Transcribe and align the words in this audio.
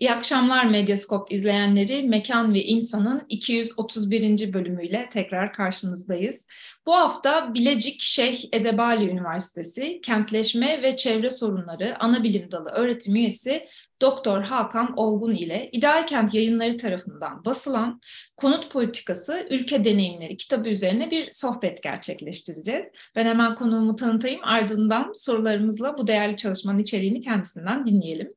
İyi 0.00 0.12
akşamlar 0.12 0.64
Medyaskop 0.64 1.32
izleyenleri. 1.32 2.02
Mekan 2.02 2.54
ve 2.54 2.64
İnsan'ın 2.64 3.22
231. 3.28 4.52
bölümüyle 4.52 5.08
tekrar 5.12 5.52
karşınızdayız. 5.52 6.46
Bu 6.86 6.96
hafta 6.96 7.54
Bilecik 7.54 8.00
Şeyh 8.00 8.44
Edebali 8.52 9.10
Üniversitesi 9.10 10.00
Kentleşme 10.00 10.82
ve 10.82 10.96
Çevre 10.96 11.30
Sorunları 11.30 12.02
Anabilim 12.02 12.50
Dalı 12.50 12.70
öğretim 12.70 13.16
üyesi 13.16 13.66
Doktor 14.00 14.42
Hakan 14.42 14.98
Olgun 14.98 15.34
ile 15.34 15.68
İdeal 15.72 16.06
Kent 16.06 16.34
yayınları 16.34 16.76
tarafından 16.76 17.44
basılan 17.44 18.00
Konut 18.36 18.70
Politikası 18.70 19.46
Ülke 19.50 19.84
Deneyimleri 19.84 20.36
kitabı 20.36 20.68
üzerine 20.68 21.10
bir 21.10 21.28
sohbet 21.30 21.82
gerçekleştireceğiz. 21.82 22.86
Ben 23.16 23.26
hemen 23.26 23.54
konuğumu 23.54 23.96
tanıtayım 23.96 24.40
ardından 24.44 25.12
sorularımızla 25.14 25.98
bu 25.98 26.06
değerli 26.06 26.36
çalışmanın 26.36 26.78
içeriğini 26.78 27.20
kendisinden 27.20 27.86
dinleyelim. 27.86 28.28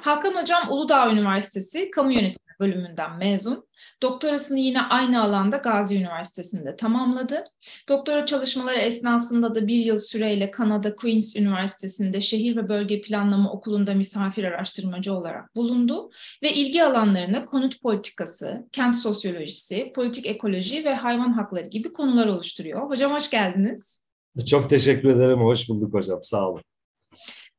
Hakan 0.00 0.34
Hocam 0.42 0.70
Uludağ 0.70 1.12
Üniversitesi 1.12 1.90
Kamu 1.90 2.12
Yönetimi 2.12 2.48
bölümünden 2.60 3.16
mezun. 3.18 3.68
Doktorasını 4.02 4.58
yine 4.58 4.82
aynı 4.82 5.22
alanda 5.22 5.56
Gazi 5.56 5.96
Üniversitesi'nde 5.96 6.76
tamamladı. 6.76 7.44
Doktora 7.88 8.26
çalışmaları 8.26 8.78
esnasında 8.78 9.54
da 9.54 9.66
bir 9.66 9.78
yıl 9.78 9.98
süreyle 9.98 10.50
Kanada 10.50 10.96
Queen's 10.96 11.36
Üniversitesi'nde 11.36 12.20
Şehir 12.20 12.56
ve 12.56 12.68
Bölge 12.68 13.00
Planlama 13.00 13.52
Okulu'nda 13.52 13.94
misafir 13.94 14.44
araştırmacı 14.44 15.14
olarak 15.14 15.56
bulundu 15.56 16.10
ve 16.42 16.52
ilgi 16.54 16.84
alanlarını 16.84 17.46
konut 17.46 17.82
politikası, 17.82 18.68
kent 18.72 18.96
sosyolojisi, 18.96 19.92
politik 19.94 20.26
ekoloji 20.26 20.84
ve 20.84 20.94
hayvan 20.94 21.32
hakları 21.32 21.66
gibi 21.66 21.92
konular 21.92 22.26
oluşturuyor. 22.26 22.90
Hocam 22.90 23.12
hoş 23.12 23.30
geldiniz. 23.30 24.00
Çok 24.46 24.70
teşekkür 24.70 25.08
ederim. 25.08 25.38
Hoş 25.38 25.68
bulduk 25.68 25.94
hocam. 25.94 26.18
Sağ 26.22 26.48
olun. 26.48 26.62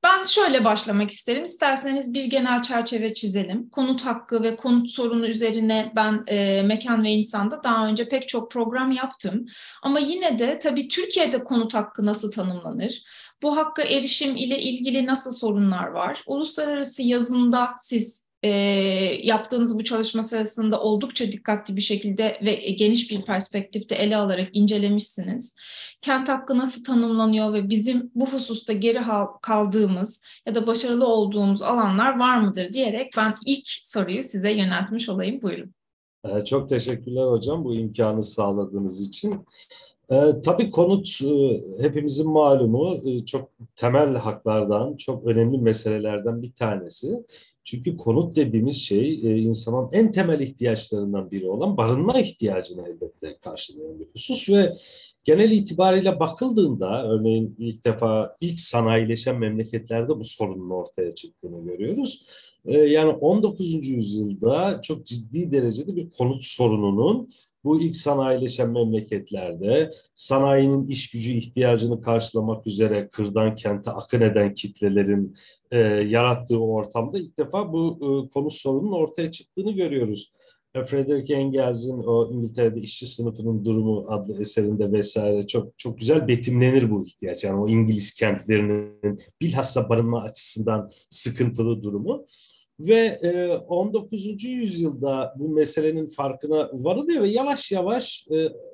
Ben 0.04 0.24
şöyle 0.24 0.66
başlamak 0.66 1.12
isterim. 1.12 1.44
İsterseniz 1.44 2.14
bir 2.14 2.24
genel 2.24 2.62
çerçeve 2.62 3.14
çizelim. 3.14 3.70
Konut 3.70 4.06
hakkı 4.06 4.44
ve 4.44 4.56
konut 4.56 4.90
sorunu 4.90 5.28
üzerine 5.28 5.92
ben 5.96 6.24
e, 6.28 6.62
Mekan 6.62 7.04
ve 7.04 7.10
İnsan'da 7.10 7.64
daha 7.64 7.88
önce 7.88 8.10
pek 8.10 8.28
çok 8.28 8.52
program 8.52 8.92
yaptım. 8.92 9.46
Ama 9.84 10.00
yine 10.00 10.40
de 10.40 10.60
tabii 10.60 10.88
Türkiye'de 10.88 11.44
konut 11.44 11.74
hakkı 11.74 12.06
nasıl 12.06 12.32
tanımlanır? 12.32 13.04
Bu 13.42 13.58
hakka 13.58 13.82
erişim 13.84 14.36
ile 14.36 14.60
ilgili 14.60 15.06
nasıl 15.06 15.32
sorunlar 15.32 15.88
var? 15.88 16.24
Uluslararası 16.28 17.04
yazında 17.04 17.72
siz 17.78 18.29
e, 18.44 18.50
yaptığınız 19.24 19.80
bu 19.80 19.84
çalışma 19.84 20.24
sırasında 20.24 20.82
oldukça 20.82 21.32
dikkatli 21.32 21.76
bir 21.76 21.82
şekilde 21.82 22.40
ve 22.42 22.54
geniş 22.54 23.12
bir 23.12 23.22
perspektifte 23.22 23.96
ele 23.96 24.18
alarak 24.18 24.50
incelemişsiniz. 24.54 25.56
Kent 26.02 26.30
hakkı 26.30 26.58
nasıl 26.58 26.84
tanımlanıyor 26.84 27.54
ve 27.54 27.70
bizim 27.70 28.12
bu 28.16 28.34
hususta 28.34 28.74
geri 28.74 29.00
kaldığımız 29.42 30.24
ya 30.46 30.56
da 30.56 30.68
başarılı 30.68 31.08
olduğumuz 31.08 31.62
alanlar 31.62 32.20
var 32.20 32.38
mıdır 32.38 32.74
diyerek 32.74 33.14
ben 33.18 33.36
ilk 33.46 33.68
soruyu 33.68 34.24
size 34.24 34.52
yöneltmiş 34.52 35.10
olayım. 35.10 35.42
Buyurun. 35.42 35.74
Çok 36.46 36.70
teşekkürler 36.70 37.32
hocam 37.32 37.64
bu 37.64 37.76
imkanı 37.76 38.24
sağladığınız 38.24 39.08
için. 39.08 39.46
E, 40.12 40.42
tabii 40.46 40.70
konut 40.70 41.22
e, 41.24 41.62
hepimizin 41.84 42.30
malumu 42.30 43.10
e, 43.10 43.26
çok 43.26 43.50
temel 43.76 44.16
haklardan, 44.16 44.96
çok 44.96 45.26
önemli 45.26 45.58
meselelerden 45.58 46.42
bir 46.42 46.52
tanesi. 46.52 47.26
Çünkü 47.64 47.98
konut 47.98 48.36
dediğimiz 48.36 48.76
şey 48.76 49.14
e, 49.14 49.38
insanın 49.38 49.90
en 49.92 50.12
temel 50.12 50.40
ihtiyaçlarından 50.40 51.32
biri 51.32 51.50
olan 51.50 51.78
barınma 51.78 52.20
ihtiyacını 52.20 52.88
elbette 52.88 53.38
karşılayan 53.42 54.00
bir 54.00 54.08
husus 54.14 54.50
ve 54.50 54.76
genel 55.24 55.52
itibariyle 55.52 56.20
bakıldığında 56.20 57.08
örneğin 57.08 57.56
ilk 57.60 57.86
defa 57.86 58.36
ilk 58.42 58.60
sanayileşen 58.60 59.40
memleketlerde 59.40 60.20
bu 60.20 60.24
sorunun 60.24 60.70
ortaya 60.70 61.16
çıktığını 61.16 61.66
görüyoruz. 61.66 62.26
Yani 62.66 63.12
19. 63.12 63.88
yüzyılda 63.88 64.82
çok 64.84 65.06
ciddi 65.06 65.52
derecede 65.52 65.96
bir 65.96 66.10
konut 66.10 66.44
sorununun 66.44 67.30
bu 67.64 67.82
ilk 67.82 67.96
sanayileşen 67.96 68.70
memleketlerde 68.70 69.92
sanayinin 70.14 70.88
iş 70.88 71.12
gücü 71.12 71.34
ihtiyacını 71.34 72.02
karşılamak 72.02 72.68
üzere 72.68 73.08
kırdan 73.08 73.56
kente 73.56 73.92
akın 73.92 74.22
eden 74.22 74.54
kitlelerin 74.54 75.36
e, 75.72 75.80
yarattığı 75.80 76.60
ortamda 76.60 77.20
ilk 77.20 77.40
defa 77.40 77.74
bu 77.74 77.98
e, 78.02 78.30
konu 78.30 78.50
sorunun 78.50 78.92
ortaya 78.92 79.32
çıktığını 79.32 79.72
görüyoruz. 79.72 80.34
E, 80.76 80.84
Frederick 80.84 81.36
Engels'in 81.36 82.04
o 82.04 82.32
İngiltere'de 82.34 82.80
işçi 82.80 83.08
sınıfının 83.08 83.66
durumu 83.66 84.06
adlı 84.10 84.42
eserinde 84.42 84.92
vesaire 84.92 85.48
çok 85.48 85.78
çok 85.78 85.98
güzel 85.98 86.28
betimlenir 86.28 86.92
bu 86.92 87.04
ihtiyaç. 87.04 87.44
Yani 87.44 87.62
o 87.62 87.68
İngiliz 87.68 88.14
kentlerinin 88.14 89.20
bilhassa 89.42 89.90
barınma 89.90 90.22
açısından 90.22 90.92
sıkıntılı 91.10 91.84
durumu. 91.84 92.26
Ve 92.80 93.18
19. 93.68 94.44
yüzyılda 94.44 95.34
bu 95.40 95.50
meselenin 95.50 96.10
farkına 96.10 96.70
varılıyor 96.74 97.24
ve 97.24 97.28
yavaş 97.28 97.72
yavaş 97.72 98.28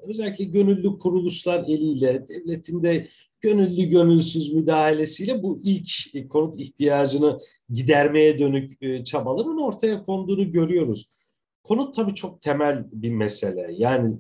özellikle 0.07 0.43
gönüllü 0.43 0.99
kuruluşlar 0.99 1.63
eliyle 1.67 2.25
devletin 2.29 2.83
de 2.83 3.07
gönüllü 3.41 3.85
gönülsüz 3.85 4.53
müdahalesiyle 4.53 5.43
bu 5.43 5.59
ilk 5.63 5.89
konut 6.29 6.59
ihtiyacını 6.59 7.39
gidermeye 7.69 8.39
dönük 8.39 9.05
çabaların 9.05 9.61
ortaya 9.61 10.05
konduğunu 10.05 10.51
görüyoruz. 10.51 11.15
Konut 11.63 11.95
tabii 11.95 12.13
çok 12.13 12.41
temel 12.41 12.85
bir 12.91 13.09
mesele. 13.09 13.75
Yani 13.77 14.17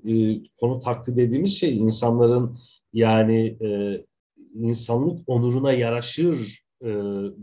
konut 0.59 0.87
hakkı 0.87 1.17
dediğimiz 1.17 1.57
şey 1.57 1.77
insanların 1.77 2.57
yani 2.93 3.57
insanlık 4.55 5.29
onuruna 5.29 5.73
yaraşır 5.73 6.64
e, 6.81 6.89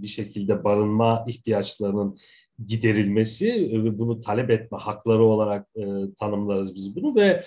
bir 0.03 0.07
şekilde 0.07 0.65
barınma 0.65 1.25
ihtiyaçlarının 1.29 2.19
giderilmesi 2.67 3.71
ve 3.85 3.99
bunu 3.99 4.21
talep 4.21 4.51
etme 4.51 4.79
hakları 4.79 5.25
olarak 5.25 5.69
e, 5.77 5.85
tanımlarız 6.21 6.75
biz 6.75 6.97
bunu 6.97 7.17
ve 7.17 7.43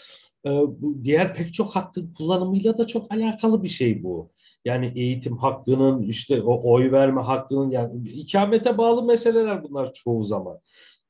e, 0.45 0.61
diğer 1.03 1.33
pek 1.33 1.53
çok 1.53 1.75
hakkın 1.75 2.11
kullanımıyla 2.17 2.77
da 2.77 2.87
çok 2.87 3.11
alakalı 3.11 3.63
bir 3.63 3.67
şey 3.67 4.03
bu. 4.03 4.31
Yani 4.65 4.91
eğitim 4.95 5.37
hakkının, 5.37 6.01
işte 6.01 6.41
o 6.41 6.71
oy 6.73 6.91
verme 6.91 7.21
hakkının 7.21 7.69
yani 7.69 8.09
ikamete 8.09 8.77
bağlı 8.77 9.03
meseleler 9.03 9.63
bunlar 9.63 9.93
çoğu 9.93 10.23
zaman. 10.23 10.59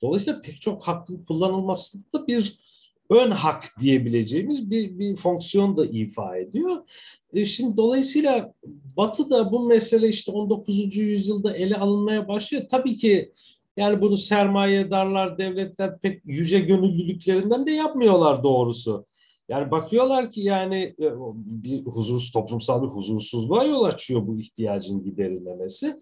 Dolayısıyla 0.01 0.41
pek 0.41 0.61
çok 0.61 0.87
hakkın 0.87 1.25
kullanılmasında 1.25 2.27
bir 2.27 2.57
ön 3.09 3.31
hak 3.31 3.63
diyebileceğimiz 3.79 4.71
bir, 4.71 4.99
bir 4.99 5.15
fonksiyon 5.15 5.77
da 5.77 5.85
ifa 5.85 6.37
ediyor. 6.37 6.77
E 7.35 7.45
şimdi 7.45 7.77
dolayısıyla 7.77 8.53
Batı 8.97 9.29
da 9.29 9.51
bu 9.51 9.67
mesele 9.67 10.09
işte 10.09 10.31
19. 10.31 10.97
yüzyılda 10.97 11.55
ele 11.55 11.75
alınmaya 11.75 12.27
başlıyor. 12.27 12.63
Tabii 12.71 12.95
ki 12.95 13.31
yani 13.77 14.01
bunu 14.01 14.17
sermayedarlar, 14.17 15.37
devletler 15.37 15.99
pek 15.99 16.21
yüce 16.25 16.59
gönüllülüklerinden 16.59 17.67
de 17.67 17.71
yapmıyorlar 17.71 18.43
doğrusu. 18.43 19.05
Yani 19.49 19.71
bakıyorlar 19.71 20.31
ki 20.31 20.41
yani 20.41 20.95
e, 20.99 21.11
bir 21.35 21.85
huzursuz 21.85 22.31
toplumsal 22.31 22.83
bir 22.83 22.87
huzursuzluğa 22.87 23.63
yol 23.63 23.83
açıyor 23.83 24.27
bu 24.27 24.39
ihtiyacın 24.39 25.03
giderilmemesi. 25.03 25.99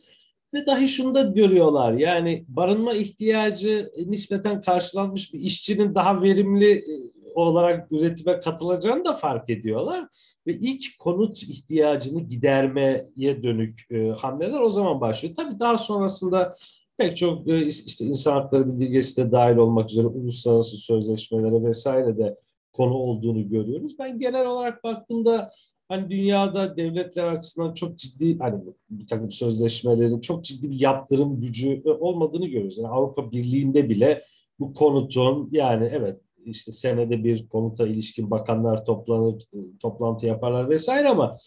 Ve 0.53 0.65
dahi 0.65 0.87
şunu 0.87 1.15
da 1.15 1.21
görüyorlar 1.21 1.93
yani 1.93 2.45
barınma 2.47 2.93
ihtiyacı 2.93 3.91
nispeten 4.05 4.61
karşılanmış 4.61 5.33
bir 5.33 5.39
işçinin 5.39 5.95
daha 5.95 6.21
verimli 6.21 6.71
e, 6.71 7.22
olarak 7.35 7.91
üretime 7.91 8.39
katılacağını 8.39 9.05
da 9.05 9.13
fark 9.13 9.49
ediyorlar. 9.49 10.07
Ve 10.47 10.53
ilk 10.53 10.97
konut 10.99 11.43
ihtiyacını 11.43 12.21
gidermeye 12.21 13.43
dönük 13.43 13.91
e, 13.91 14.07
hamleler 14.07 14.59
o 14.59 14.69
zaman 14.69 15.01
başlıyor. 15.01 15.35
Tabii 15.35 15.59
daha 15.59 15.77
sonrasında 15.77 16.55
pek 16.97 17.17
çok 17.17 17.47
e, 17.47 17.65
işte 17.65 18.05
insan 18.05 18.31
hakları 18.31 18.69
bildirgesi 18.69 19.25
de 19.25 19.31
dahil 19.31 19.57
olmak 19.57 19.89
üzere 19.89 20.07
uluslararası 20.07 20.77
sözleşmelere 20.77 21.63
vesaire 21.63 22.17
de 22.17 22.37
konu 22.73 22.93
olduğunu 22.93 23.47
görüyoruz. 23.47 23.99
Ben 23.99 24.19
genel 24.19 24.47
olarak 24.47 24.83
baktığımda 24.83 25.49
hani 25.89 26.09
dünyada 26.09 26.77
devletler 26.77 27.23
açısından 27.23 27.73
çok 27.73 27.97
ciddi 27.97 28.37
hani 28.37 28.61
bir 28.89 29.07
takım 29.07 29.31
sözleşmelerin 29.31 30.19
çok 30.19 30.43
ciddi 30.43 30.71
bir 30.71 30.79
yaptırım 30.79 31.41
gücü 31.41 31.81
e, 31.85 31.89
olmadığını 31.89 32.45
görüyoruz. 32.45 32.77
Yani 32.77 32.87
Avrupa 32.87 33.31
Birliği'nde 33.31 33.89
bile 33.89 34.23
bu 34.59 34.73
konutun 34.73 35.49
yani 35.51 35.89
evet 35.93 36.21
işte 36.45 36.71
senede 36.71 37.23
bir 37.23 37.47
konuta 37.47 37.87
ilişkin 37.87 38.31
bakanlar 38.31 38.85
toplanır, 38.85 39.41
e, 39.53 39.57
toplantı 39.81 40.25
yaparlar 40.25 40.69
vesaire 40.69 41.09
ama 41.09 41.37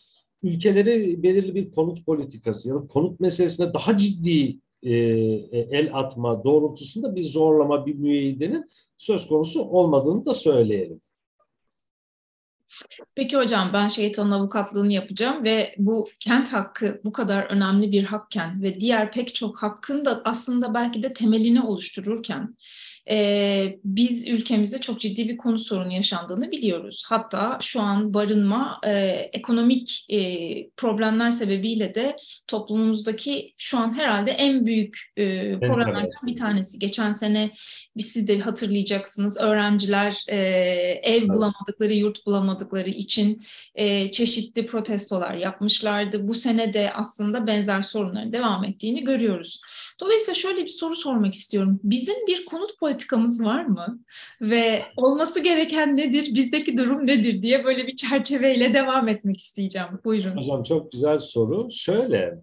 ülkeleri 0.43 1.23
belirli 1.23 1.55
bir 1.55 1.73
konut 1.73 2.07
politikası 2.07 2.69
ya 2.69 2.75
da 2.75 2.87
konut 2.87 3.21
meselesine 3.21 3.75
daha 3.75 3.97
ciddi 3.97 4.59
e, 4.83 4.93
el 5.53 5.91
atma 5.93 6.45
doğrultusunda 6.45 7.17
bir 7.17 7.23
zorlama, 7.23 7.87
bir 7.87 7.95
müeyyidenin 7.95 8.71
söz 8.97 9.27
konusu 9.29 9.63
olmadığını 9.63 10.25
da 10.25 10.35
söyleyelim. 10.35 11.01
Peki 13.15 13.37
hocam 13.37 13.71
ben 13.73 13.89
şeytanın 13.89 14.31
avukatlığını 14.31 14.93
yapacağım 14.93 15.45
ve 15.45 15.75
bu 15.79 16.07
kent 16.21 16.53
hakkı 16.53 17.01
bu 17.05 17.13
kadar 17.13 17.43
önemli 17.43 17.93
bir 17.93 18.05
hakken 18.05 18.63
ve 18.63 18.81
diğer 18.81 19.13
pek 19.13 19.35
çok 19.35 19.63
hakkın 19.63 20.05
da 20.05 20.23
aslında 20.25 20.75
belki 20.75 21.03
de 21.03 21.13
temelini 21.13 21.63
oluştururken 21.63 22.57
e, 23.11 23.79
biz 23.85 24.29
ülkemizde 24.29 24.81
çok 24.81 25.01
ciddi 25.01 25.29
bir 25.29 25.37
konu 25.37 25.59
sorunu 25.59 25.93
yaşandığını 25.93 26.51
biliyoruz. 26.51 27.05
Hatta 27.09 27.59
şu 27.63 27.81
an 27.81 28.15
barınma 28.15 28.81
e, 28.87 28.93
ekonomik 29.33 30.07
e, 30.09 30.19
problemler 30.71 31.31
sebebiyle 31.31 31.95
de 31.95 32.17
toplumumuzdaki 32.47 33.51
şu 33.59 33.79
an 33.79 33.99
herhalde 33.99 34.31
en 34.31 34.67
büyük 34.67 35.13
e, 35.17 35.59
problemlerden 35.61 36.27
bir 36.27 36.37
tanesi. 36.37 36.79
Geçen 36.79 37.13
sene 37.13 37.51
siz 37.99 38.29
de 38.29 38.39
hatırlayacaksınız 38.39 39.41
öğrenciler 39.41 40.25
e, 40.29 40.37
ev 41.03 41.29
bulamadıkları, 41.29 41.93
yurt 41.93 42.27
bulamadıkları 42.27 42.91
için 42.91 43.43
e, 43.75 44.11
çeşitli 44.11 44.67
protestolar 44.67 45.35
yapmışlardı. 45.35 46.29
Bu 46.29 46.35
sene 46.35 46.73
de 46.73 46.93
aslında 46.93 47.47
benzer 47.47 47.83
sorunların 47.83 48.33
devam 48.33 48.65
ettiğini 48.65 49.05
görüyoruz. 49.05 49.61
Dolayısıyla 50.01 50.35
şöyle 50.35 50.63
bir 50.63 50.71
soru 50.71 50.97
sormak 50.97 51.35
istiyorum. 51.35 51.81
Bizim 51.83 52.27
bir 52.27 52.45
konut 52.45 52.79
politikamız 52.97 53.45
var 53.45 53.65
mı? 53.65 53.99
Ve 54.41 54.83
olması 54.97 55.41
gereken 55.41 55.97
nedir? 55.97 56.35
Bizdeki 56.35 56.79
durum 56.79 57.07
nedir 57.07 57.43
diye 57.43 57.65
böyle 57.65 57.87
bir 57.87 57.97
çerçeveyle 57.97 58.75
devam 58.75 59.09
etmek 59.09 59.41
isteyeceğim. 59.41 59.89
Buyurun. 60.05 60.37
Hocam 60.37 60.63
çok 60.63 60.93
güzel 60.93 61.19
soru. 61.19 61.69
Şöyle, 61.71 62.39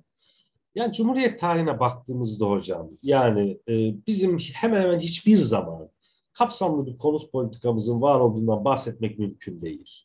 yani 0.75 0.93
Cumhuriyet 0.93 1.39
tarihine 1.39 1.79
baktığımızda 1.79 2.45
hocam, 2.45 2.89
yani 3.03 3.57
e, 3.69 3.73
bizim 4.07 4.37
hemen 4.37 4.81
hemen 4.81 4.99
hiçbir 4.99 5.37
zaman 5.37 5.89
kapsamlı 6.33 6.85
bir 6.85 6.97
konut 6.97 7.31
politikamızın 7.31 8.01
var 8.01 8.19
olduğundan 8.19 8.65
bahsetmek 8.65 9.19
mümkün 9.19 9.59
değil. 9.59 9.99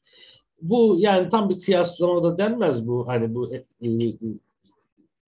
Bu 0.62 0.96
yani 0.98 1.28
tam 1.28 1.48
bir 1.48 1.60
kıyaslamada 1.60 2.38
denmez 2.38 2.88
bu 2.88 3.08
hani 3.08 3.34
bu 3.34 3.54
e, 3.54 3.64
e, 3.82 3.88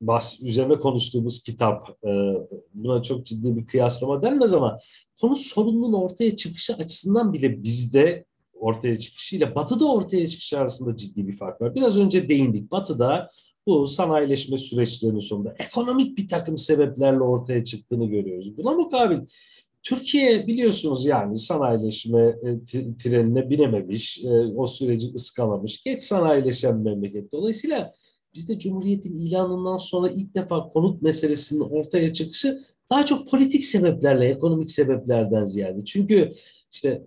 bas, 0.00 0.42
üzerine 0.42 0.78
konuştuğumuz 0.78 1.42
kitap 1.42 1.88
e, 2.04 2.10
buna 2.74 3.02
çok 3.02 3.26
ciddi 3.26 3.56
bir 3.56 3.66
kıyaslama 3.66 4.22
denmez 4.22 4.54
ama 4.54 4.78
konu 5.20 5.36
sorunun 5.36 5.92
ortaya 5.92 6.36
çıkışı 6.36 6.74
açısından 6.74 7.32
bile 7.32 7.62
bizde 7.62 8.24
ortaya 8.54 8.98
çıkışıyla 8.98 9.54
batıda 9.54 9.92
ortaya 9.92 10.28
çıkışı 10.28 10.58
arasında 10.58 10.96
ciddi 10.96 11.28
bir 11.28 11.36
fark 11.36 11.60
var. 11.60 11.74
Biraz 11.74 11.98
önce 11.98 12.28
değindik. 12.28 12.70
Batıda 12.70 13.28
bu 13.66 13.86
sanayileşme 13.86 14.58
süreçlerinin 14.58 15.18
sonunda 15.18 15.54
ekonomik 15.58 16.18
bir 16.18 16.28
takım 16.28 16.58
sebeplerle 16.58 17.20
ortaya 17.20 17.64
çıktığını 17.64 18.06
görüyoruz. 18.06 18.58
Buna 18.58 18.72
mukabil 18.72 19.18
Türkiye 19.82 20.46
biliyorsunuz 20.46 21.06
yani 21.06 21.38
sanayileşme 21.38 22.20
e, 22.20 22.60
trenine 22.98 23.50
binememiş, 23.50 24.24
e, 24.24 24.28
o 24.56 24.66
süreci 24.66 25.14
ıskalamış, 25.14 25.82
geç 25.82 26.02
sanayileşen 26.02 26.76
memleket. 26.78 27.32
Dolayısıyla 27.32 27.92
bizde 28.34 28.58
Cumhuriyet'in 28.58 29.14
ilanından 29.14 29.76
sonra 29.76 30.10
ilk 30.10 30.34
defa 30.34 30.68
konut 30.68 31.02
meselesinin 31.02 31.60
ortaya 31.60 32.12
çıkışı 32.12 32.58
daha 32.90 33.04
çok 33.04 33.30
politik 33.30 33.64
sebeplerle, 33.64 34.28
ekonomik 34.28 34.70
sebeplerden 34.70 35.44
ziyade. 35.44 35.84
Çünkü 35.84 36.32
işte 36.72 37.02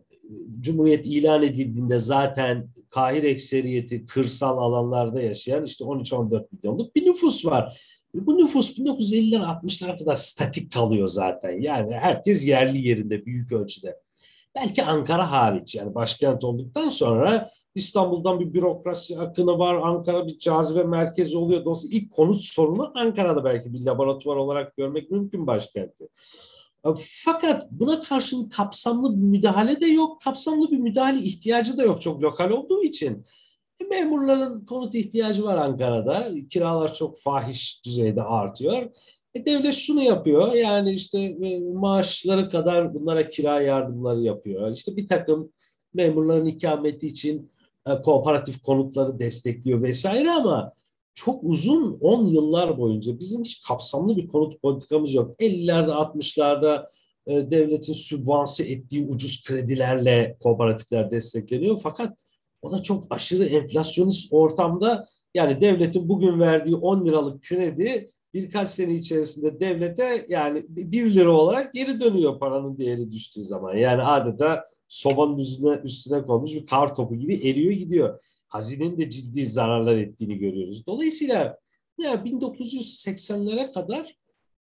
Cumhuriyet 0.60 1.06
ilan 1.06 1.44
edildiğinde 1.44 2.00
zaten 2.00 2.70
Kahir 2.90 3.24
ekseriyeti 3.24 4.06
kırsal 4.06 4.58
alanlarda 4.58 5.22
yaşayan 5.22 5.64
işte 5.64 5.86
13-14 5.86 6.46
milyonluk 6.52 6.96
bir 6.96 7.06
nüfus 7.06 7.46
var. 7.46 7.82
Bu 8.14 8.38
nüfus 8.38 8.78
1950'ler 8.78 9.42
60'lar 9.42 9.98
kadar 10.00 10.16
statik 10.16 10.72
kalıyor 10.74 11.08
zaten. 11.08 11.62
Yani 11.62 11.94
herkes 11.94 12.46
yerli 12.46 12.88
yerinde 12.88 13.26
büyük 13.26 13.52
ölçüde. 13.52 13.96
Belki 14.56 14.84
Ankara 14.84 15.32
hariç 15.32 15.76
yani 15.76 15.96
başkent 15.96 16.44
olduktan 16.44 16.90
sonra 16.90 17.50
İstanbul'dan 17.76 18.40
bir 18.40 18.54
bürokrasi 18.54 19.20
akını 19.20 19.60
var. 19.60 19.76
Ankara 19.76 20.28
bir 20.28 20.38
cazibe 20.38 20.84
merkezi 20.84 21.38
oluyor. 21.38 21.66
Dolayısıyla 21.66 21.98
ilk 21.98 22.12
konut 22.12 22.42
sorunu 22.42 22.92
Ankara'da 22.96 23.44
belki 23.44 23.74
bir 23.74 23.86
laboratuvar 23.86 24.36
olarak 24.36 24.78
görmek 24.78 25.12
mümkün 25.12 25.48
başkenti. 25.48 26.08
E, 26.86 26.90
fakat 27.26 27.72
buna 27.72 28.02
karşın 28.02 28.46
kapsamlı 28.50 29.18
bir 29.18 29.22
müdahale 29.22 29.82
de 29.82 29.86
yok. 29.86 30.22
Kapsamlı 30.22 30.72
bir 30.72 30.78
müdahale 30.78 31.20
ihtiyacı 31.20 31.78
da 31.78 31.84
yok 31.84 32.02
çok 32.02 32.24
lokal 32.24 32.50
olduğu 32.50 32.84
için. 32.84 33.26
E, 33.82 33.84
memurların 33.84 34.66
konut 34.66 34.96
ihtiyacı 34.96 35.44
var 35.44 35.58
Ankara'da. 35.58 36.30
Kiralar 36.50 36.94
çok 36.94 37.20
fahiş 37.20 37.86
düzeyde 37.86 38.24
artıyor. 38.24 38.90
E 39.34 39.46
devlet 39.46 39.74
şunu 39.74 40.02
yapıyor 40.02 40.54
yani 40.54 40.94
işte 40.94 41.20
e, 41.20 41.60
maaşları 41.60 42.50
kadar 42.50 42.94
bunlara 42.94 43.30
kira 43.30 43.62
yardımları 43.62 44.22
yapıyor. 44.22 44.72
İşte 44.72 44.96
bir 44.96 45.08
takım 45.08 45.52
memurların 45.94 46.46
ikameti 46.46 47.08
için 47.08 47.53
kooperatif 47.86 48.64
konutları 48.64 49.20
destekliyor 49.20 49.82
vesaire 49.82 50.32
ama 50.32 50.74
çok 51.14 51.44
uzun 51.44 51.98
10 52.02 52.26
yıllar 52.26 52.78
boyunca 52.78 53.20
bizim 53.20 53.44
hiç 53.44 53.62
kapsamlı 53.68 54.18
bir 54.18 54.28
konut 54.28 54.62
politikamız 54.62 55.14
yok. 55.14 55.40
50'lerde 55.40 55.92
60'larda 55.92 56.88
e, 57.28 57.52
devletin 57.52 57.94
sübvanse 57.94 58.64
ettiği 58.64 59.08
ucuz 59.08 59.44
kredilerle 59.44 60.38
kooperatifler 60.40 61.12
destekleniyor. 61.12 61.80
Fakat 61.84 62.18
o 62.62 62.72
da 62.72 62.82
çok 62.82 63.08
aşırı 63.10 63.46
enflasyonist 63.46 64.34
ortamda 64.34 65.08
yani 65.34 65.62
devletin 65.62 66.10
bugün 66.10 66.40
verdiği 66.40 66.76
10 66.76 67.06
liralık 67.06 67.44
kredi 67.44 68.12
birkaç 68.34 68.68
sene 68.68 68.94
içerisinde 68.94 69.60
devlete 69.60 70.26
yani 70.30 70.66
1 70.70 71.16
lira 71.16 71.32
olarak 71.32 71.74
geri 71.74 72.00
dönüyor 72.00 72.40
paranın 72.40 72.78
değeri 72.78 73.12
düştüğü 73.12 73.44
zaman. 73.44 73.76
Yani 73.76 74.02
adeta 74.02 74.68
sobanın 74.94 75.38
üstüne, 75.38 75.82
üstüne 75.84 76.24
konmuş 76.24 76.54
bir 76.54 76.66
kar 76.66 76.96
topu 76.96 77.16
gibi 77.16 77.50
eriyor 77.50 77.72
gidiyor. 77.72 78.24
Hazinenin 78.48 78.98
de 78.98 79.10
ciddi 79.10 79.46
zararlar 79.46 79.98
ettiğini 79.98 80.38
görüyoruz. 80.38 80.86
Dolayısıyla 80.88 81.58
ya 81.98 82.14
1980'lere 82.14 83.72
kadar 83.72 84.16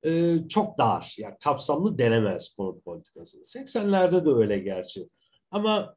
e, 0.05 0.39
çok 0.49 0.79
dar, 0.79 1.17
yani 1.19 1.35
kapsamlı 1.41 1.99
denemez 1.99 2.49
konut 2.49 2.85
politikası. 2.85 3.39
80'lerde 3.39 4.27
de 4.27 4.31
öyle 4.31 4.59
gerçi. 4.59 5.09
Ama 5.51 5.95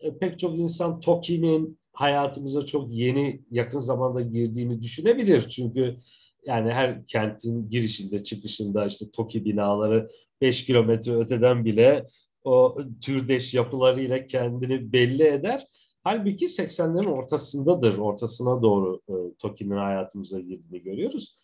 e, 0.00 0.18
pek 0.18 0.38
çok 0.38 0.58
insan 0.58 1.00
TOKİ'nin 1.00 1.78
hayatımıza 1.92 2.66
çok 2.66 2.92
yeni, 2.92 3.42
yakın 3.50 3.78
zamanda 3.78 4.20
girdiğini 4.20 4.82
düşünebilir. 4.82 5.48
Çünkü 5.48 5.96
yani 6.46 6.72
her 6.72 7.06
kentin 7.06 7.70
girişinde, 7.70 8.22
çıkışında 8.22 8.86
işte 8.86 9.10
TOKİ 9.10 9.44
binaları 9.44 10.08
5 10.40 10.64
kilometre 10.64 11.16
öteden 11.16 11.64
bile 11.64 12.06
o 12.46 12.76
türdeş 13.00 13.54
yapılarıyla 13.54 14.26
kendini 14.26 14.92
belli 14.92 15.22
eder. 15.22 15.66
Halbuki 16.04 16.46
80'lerin 16.46 17.10
ortasındadır, 17.10 17.98
ortasına 17.98 18.62
doğru 18.62 19.00
e, 19.08 19.14
TOKİ'nin 19.38 19.76
hayatımıza 19.76 20.40
girdiğini 20.40 20.82
görüyoruz. 20.82 21.38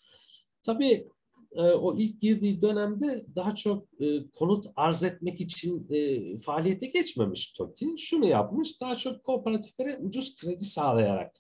Tabii 0.63 1.09
e, 1.53 1.63
o 1.63 1.97
ilk 1.97 2.21
girdiği 2.21 2.63
dönemde 2.63 3.27
daha 3.37 3.55
çok 3.55 4.03
e, 4.03 4.31
konut 4.31 4.67
arz 4.77 5.03
etmek 5.03 5.41
için 5.41 5.87
e, 5.91 6.39
faaliyete 6.39 6.87
geçmemiş 6.87 7.53
TOKİ. 7.53 7.95
Şunu 7.99 8.27
yapmış, 8.27 8.81
daha 8.81 8.95
çok 8.95 9.25
kooperatiflere 9.25 9.99
ucuz 9.99 10.37
kredi 10.37 10.65
sağlayarak. 10.65 11.37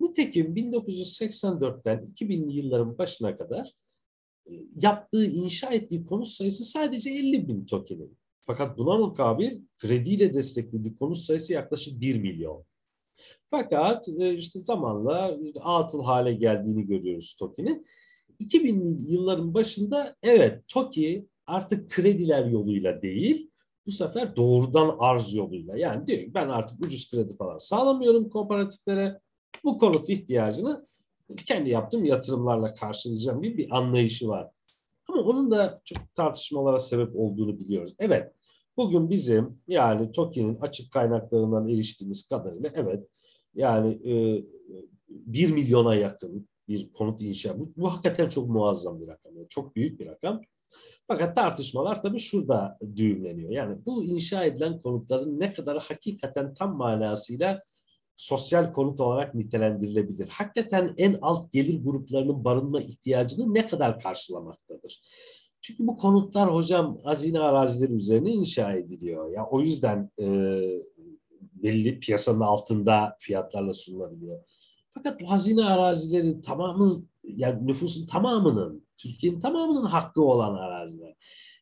Nitekim 0.00 0.54
1984'ten 0.54 2.14
2000'li 2.14 2.56
yılların 2.56 2.98
başına 2.98 3.36
kadar 3.38 3.74
e, 4.46 4.52
yaptığı, 4.74 5.26
inşa 5.26 5.70
ettiği 5.70 6.04
konut 6.04 6.28
sayısı 6.28 6.64
sadece 6.64 7.10
50 7.10 7.48
bin 7.48 7.66
TOKİ'nin. 7.66 8.19
Fakat 8.42 8.78
buna 8.78 8.98
mukabil 8.98 9.60
krediyle 9.78 10.34
desteklediği 10.34 10.96
konut 10.96 11.18
sayısı 11.18 11.52
yaklaşık 11.52 12.00
1 12.00 12.20
milyon. 12.20 12.64
Fakat 13.46 14.08
e, 14.08 14.34
işte 14.34 14.58
zamanla 14.58 15.38
atıl 15.60 16.04
hale 16.04 16.32
geldiğini 16.32 16.86
görüyoruz 16.86 17.34
TOKİ'nin. 17.38 17.86
2000 18.38 18.98
yılların 19.08 19.54
başında 19.54 20.16
evet 20.22 20.68
TOKİ 20.68 21.26
artık 21.46 21.90
krediler 21.90 22.46
yoluyla 22.46 23.02
değil 23.02 23.50
bu 23.86 23.90
sefer 23.90 24.36
doğrudan 24.36 24.96
arz 24.98 25.34
yoluyla 25.34 25.76
yani 25.76 26.06
diyor 26.06 26.18
ki 26.18 26.34
ben 26.34 26.48
artık 26.48 26.86
ucuz 26.86 27.10
kredi 27.10 27.36
falan 27.36 27.58
sağlamıyorum 27.58 28.30
kooperatiflere 28.30 29.18
bu 29.64 29.78
konut 29.78 30.08
ihtiyacını 30.08 30.86
kendi 31.46 31.70
yaptığım 31.70 32.04
yatırımlarla 32.04 32.74
karşılayacağım 32.74 33.42
gibi 33.42 33.58
bir 33.58 33.78
anlayışı 33.78 34.28
var. 34.28 34.50
Ama 35.12 35.22
onun 35.22 35.50
da 35.50 35.80
çok 35.84 36.14
tartışmalara 36.14 36.78
sebep 36.78 37.16
olduğunu 37.16 37.58
biliyoruz. 37.58 37.94
Evet, 37.98 38.32
bugün 38.76 39.10
bizim 39.10 39.56
yani 39.68 40.12
TOKİ'nin 40.12 40.56
açık 40.60 40.92
kaynaklarından 40.92 41.68
eriştiğimiz 41.68 42.28
kadarıyla 42.28 42.70
evet 42.74 43.08
yani 43.54 44.12
e, 44.12 44.44
1 45.08 45.50
milyona 45.50 45.94
yakın 45.94 46.48
bir 46.68 46.92
konut 46.92 47.22
inşa. 47.22 47.60
Bu, 47.60 47.72
bu 47.76 47.92
hakikaten 47.92 48.28
çok 48.28 48.48
muazzam 48.48 49.00
bir 49.00 49.06
rakam. 49.06 49.36
Yani 49.36 49.48
çok 49.48 49.76
büyük 49.76 50.00
bir 50.00 50.06
rakam. 50.06 50.40
Fakat 51.06 51.34
tartışmalar 51.34 52.02
tabii 52.02 52.18
şurada 52.18 52.78
düğümleniyor. 52.96 53.50
Yani 53.50 53.86
bu 53.86 54.04
inşa 54.04 54.44
edilen 54.44 54.80
konutların 54.80 55.40
ne 55.40 55.52
kadar 55.52 55.78
hakikaten 55.78 56.54
tam 56.54 56.76
manasıyla 56.76 57.62
sosyal 58.20 58.72
konut 58.72 59.00
olarak 59.00 59.34
nitelendirilebilir. 59.34 60.28
Hakikaten 60.28 60.94
en 60.96 61.18
alt 61.22 61.52
gelir 61.52 61.84
gruplarının 61.84 62.44
barınma 62.44 62.80
ihtiyacını 62.80 63.54
ne 63.54 63.66
kadar 63.66 64.00
karşılamaktadır? 64.00 65.00
Çünkü 65.60 65.86
bu 65.86 65.96
konutlar 65.96 66.54
hocam 66.54 66.98
hazine 67.04 67.40
arazileri 67.40 67.92
üzerine 67.92 68.30
inşa 68.30 68.72
ediliyor. 68.72 69.30
Ya 69.32 69.46
o 69.50 69.60
yüzden 69.60 70.10
e, 70.18 70.26
belli 71.40 72.00
piyasanın 72.00 72.40
altında 72.40 73.16
fiyatlarla 73.18 73.74
sunulabiliyor. 73.74 74.44
Fakat 74.94 75.20
bu 75.20 75.30
hazine 75.30 75.64
arazileri 75.64 76.40
tamamı 76.40 76.90
yani 77.24 77.66
nüfusun 77.66 78.06
tamamının 78.06 78.86
Türkiye'nin 78.96 79.40
tamamının 79.40 79.84
hakkı 79.84 80.22
olan 80.22 80.54
araziler. 80.54 81.14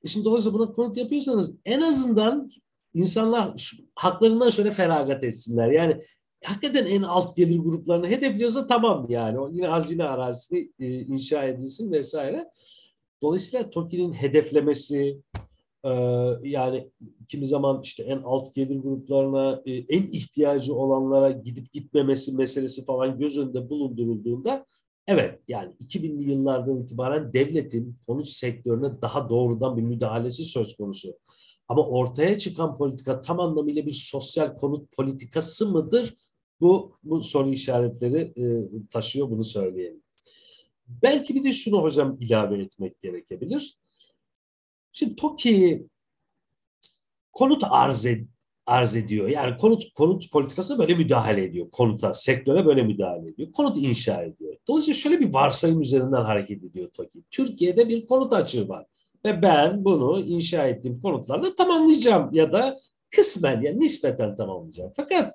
E 0.04 0.08
şimdi 0.08 0.24
dolayısıyla 0.24 0.58
buna 0.58 0.72
konut 0.72 0.96
yapıyorsanız 0.96 1.56
en 1.64 1.80
azından 1.80 2.50
insanlar 2.94 3.72
haklarından 3.94 4.50
şöyle 4.50 4.70
feragat 4.70 5.24
etsinler. 5.24 5.68
Yani 5.68 6.02
hakikaten 6.44 6.86
en 6.86 7.02
alt 7.02 7.36
gelir 7.36 7.58
gruplarını 7.58 8.08
hedefliyorsa 8.08 8.66
tamam 8.66 9.06
yani. 9.08 9.40
O 9.40 9.50
yine 9.50 9.66
hazine 9.66 10.04
arazisi 10.04 10.72
e, 10.80 11.00
inşa 11.00 11.44
edilsin 11.44 11.92
vesaire. 11.92 12.50
Dolayısıyla 13.22 13.70
TOKİ'nin 13.70 14.12
hedeflemesi, 14.12 15.20
e, 15.84 15.90
yani 16.42 16.90
kimi 17.28 17.46
zaman 17.46 17.80
işte 17.82 18.02
en 18.02 18.22
alt 18.22 18.54
gelir 18.54 18.80
gruplarına, 18.80 19.62
e, 19.66 19.72
en 19.72 20.02
ihtiyacı 20.02 20.74
olanlara 20.74 21.30
gidip 21.30 21.72
gitmemesi 21.72 22.36
meselesi 22.36 22.84
falan 22.84 23.18
göz 23.18 23.38
önünde 23.38 23.70
bulundurulduğunda 23.70 24.64
evet 25.06 25.40
yani 25.48 25.72
2000'li 25.80 26.30
yıllardan 26.30 26.82
itibaren 26.82 27.32
devletin 27.32 27.96
konut 28.06 28.28
sektörüne 28.28 29.02
daha 29.02 29.28
doğrudan 29.28 29.76
bir 29.76 29.82
müdahalesi 29.82 30.44
söz 30.44 30.76
konusu. 30.76 31.18
Ama 31.68 31.86
ortaya 31.86 32.38
çıkan 32.38 32.76
politika 32.76 33.22
tam 33.22 33.40
anlamıyla 33.40 33.86
bir 33.86 33.90
sosyal 33.90 34.56
konut 34.56 34.96
politikası 34.96 35.68
mıdır? 35.68 36.14
Bu, 36.60 36.98
bu 37.02 37.22
soru 37.22 37.50
işaretleri 37.50 38.18
e, 38.18 38.44
taşıyor 38.90 39.30
bunu 39.30 39.44
söyleyelim. 39.44 40.02
Belki 40.88 41.34
bir 41.34 41.44
de 41.44 41.52
şunu 41.52 41.82
hocam 41.82 42.16
ilave 42.20 42.62
etmek 42.62 43.00
gerekebilir. 43.00 43.78
Şimdi 44.92 45.16
TOKİ 45.16 45.86
konut 47.32 47.64
arz, 47.70 48.06
ed 48.06 48.26
arz 48.66 48.96
ediyor. 48.96 49.28
Yani 49.28 49.56
konut 49.56 49.92
konut 49.94 50.30
politikasına 50.32 50.78
böyle 50.78 50.94
müdahale 50.94 51.44
ediyor. 51.44 51.70
Konuta, 51.70 52.12
sektöre 52.12 52.66
böyle 52.66 52.82
müdahale 52.82 53.28
ediyor. 53.28 53.52
Konut 53.52 53.76
inşa 53.76 54.22
ediyor. 54.22 54.56
Dolayısıyla 54.68 54.94
şöyle 54.94 55.20
bir 55.20 55.34
varsayım 55.34 55.80
üzerinden 55.80 56.24
hareket 56.24 56.64
ediyor 56.64 56.90
TOKİ. 56.90 57.22
Türkiye'de 57.30 57.88
bir 57.88 58.06
konut 58.06 58.32
açığı 58.32 58.68
var. 58.68 58.86
Ve 59.24 59.42
ben 59.42 59.84
bunu 59.84 60.20
inşa 60.20 60.66
ettiğim 60.66 61.00
konutlarla 61.00 61.54
tamamlayacağım 61.54 62.34
ya 62.34 62.52
da 62.52 62.78
kısmen 63.10 63.62
yani 63.62 63.80
nispeten 63.80 64.36
tamamlayacağım. 64.36 64.92
Fakat 64.96 65.34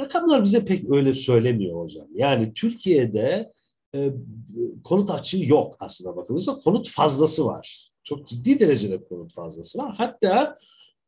rakamlar 0.00 0.44
bize 0.44 0.64
pek 0.64 0.90
öyle 0.90 1.12
söylemiyor 1.12 1.80
hocam. 1.84 2.06
Yani 2.14 2.52
Türkiye'de 2.52 3.52
e, 3.94 4.10
konut 4.84 5.10
açığı 5.10 5.44
yok 5.44 5.76
aslında 5.80 6.16
bakılırsa 6.16 6.58
konut 6.58 6.90
fazlası 6.90 7.46
var. 7.46 7.90
Çok 8.02 8.26
ciddi 8.26 8.60
derecede 8.60 9.04
konut 9.04 9.34
fazlası 9.34 9.78
var. 9.78 9.94
Hatta 9.96 10.56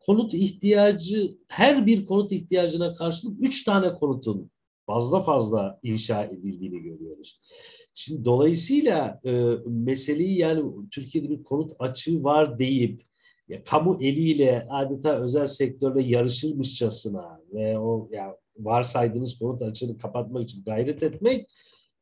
konut 0.00 0.34
ihtiyacı 0.34 1.30
her 1.48 1.86
bir 1.86 2.06
konut 2.06 2.32
ihtiyacına 2.32 2.94
karşılık 2.94 3.42
üç 3.42 3.64
tane 3.64 3.94
konutun 3.94 4.50
fazla 4.86 5.22
fazla 5.22 5.78
inşa 5.82 6.24
edildiğini 6.24 6.82
görüyoruz. 6.82 7.40
Şimdi 7.94 8.24
dolayısıyla 8.24 9.20
e, 9.24 9.30
meseleyi 9.66 10.38
yani 10.38 10.62
Türkiye'de 10.90 11.30
bir 11.30 11.42
konut 11.44 11.72
açığı 11.78 12.24
var 12.24 12.58
deyip 12.58 13.02
ya 13.50 13.64
kamu 13.64 13.96
eliyle 14.00 14.66
adeta 14.70 15.18
özel 15.18 15.46
sektörle 15.46 16.02
yarışırmışçasına 16.02 17.40
ve 17.52 17.78
o 17.78 18.08
ya 18.12 18.36
varsaydığınız 18.58 19.38
konut 19.38 19.62
açığını 19.62 19.98
kapatmak 19.98 20.42
için 20.42 20.64
gayret 20.64 21.02
etmek 21.02 21.50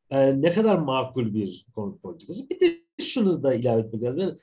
e, 0.09 0.41
ne 0.41 0.53
kadar 0.53 0.77
makul 0.77 1.33
bir 1.33 1.65
konut 1.75 2.01
politikası. 2.01 2.49
Bir 2.49 2.59
de 2.59 2.65
şunu 2.99 3.43
da 3.43 3.53
ilave 3.53 3.81
etmek 3.81 4.03
lazım. 4.03 4.19
Yani 4.19 4.35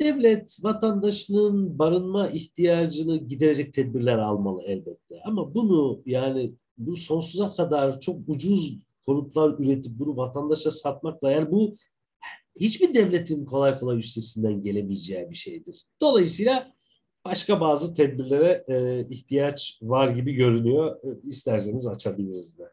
devlet 0.00 0.58
vatandaşının 0.62 1.78
barınma 1.78 2.28
ihtiyacını 2.28 3.16
giderecek 3.16 3.74
tedbirler 3.74 4.18
almalı 4.18 4.62
elbette. 4.62 5.20
Ama 5.24 5.54
bunu 5.54 6.02
yani 6.06 6.54
bu 6.78 6.96
sonsuza 6.96 7.52
kadar 7.52 8.00
çok 8.00 8.28
ucuz 8.28 8.78
konutlar 9.06 9.54
üretip 9.58 9.98
bunu 9.98 10.16
vatandaşa 10.16 10.70
satmakla 10.70 11.30
yani 11.30 11.50
bu 11.50 11.76
hiçbir 12.60 12.94
devletin 12.94 13.44
kolay 13.44 13.78
kolay 13.78 13.98
üstesinden 13.98 14.62
gelemeyeceği 14.62 15.30
bir 15.30 15.34
şeydir. 15.34 15.82
Dolayısıyla 16.00 16.74
başka 17.24 17.60
bazı 17.60 17.94
tedbirlere 17.94 18.64
e, 18.68 19.06
ihtiyaç 19.10 19.78
var 19.82 20.08
gibi 20.08 20.34
görünüyor. 20.34 20.96
E, 20.96 21.28
isterseniz 21.28 21.86
açabiliriz 21.86 22.58
de. 22.58 22.64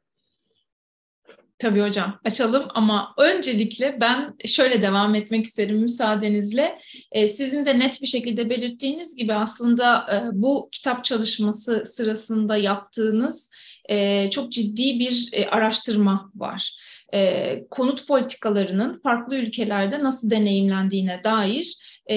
Tabii 1.62 1.82
hocam 1.82 2.20
açalım 2.26 2.68
ama 2.74 3.14
öncelikle 3.18 3.98
ben 4.02 4.30
şöyle 4.46 4.82
devam 4.82 5.16
etmek 5.16 5.46
isterim 5.46 5.78
müsaadenizle. 5.78 6.78
Ee, 7.12 7.28
sizin 7.28 7.66
de 7.66 7.80
net 7.80 8.02
bir 8.02 8.08
şekilde 8.08 8.50
belirttiğiniz 8.50 9.16
gibi 9.16 9.34
aslında 9.34 10.06
e, 10.14 10.42
bu 10.42 10.70
kitap 10.72 11.06
çalışması 11.06 11.84
sırasında 11.86 12.58
yaptığınız 12.58 13.52
e, 13.90 14.28
çok 14.30 14.52
ciddi 14.52 15.00
bir 15.00 15.30
e, 15.32 15.46
araştırma 15.46 16.32
var. 16.36 16.74
E, 17.14 17.68
konut 17.70 18.08
politikalarının 18.08 19.00
farklı 19.04 19.36
ülkelerde 19.36 20.04
nasıl 20.04 20.30
deneyimlendiğine 20.30 21.24
dair 21.24 21.78
e, 22.08 22.16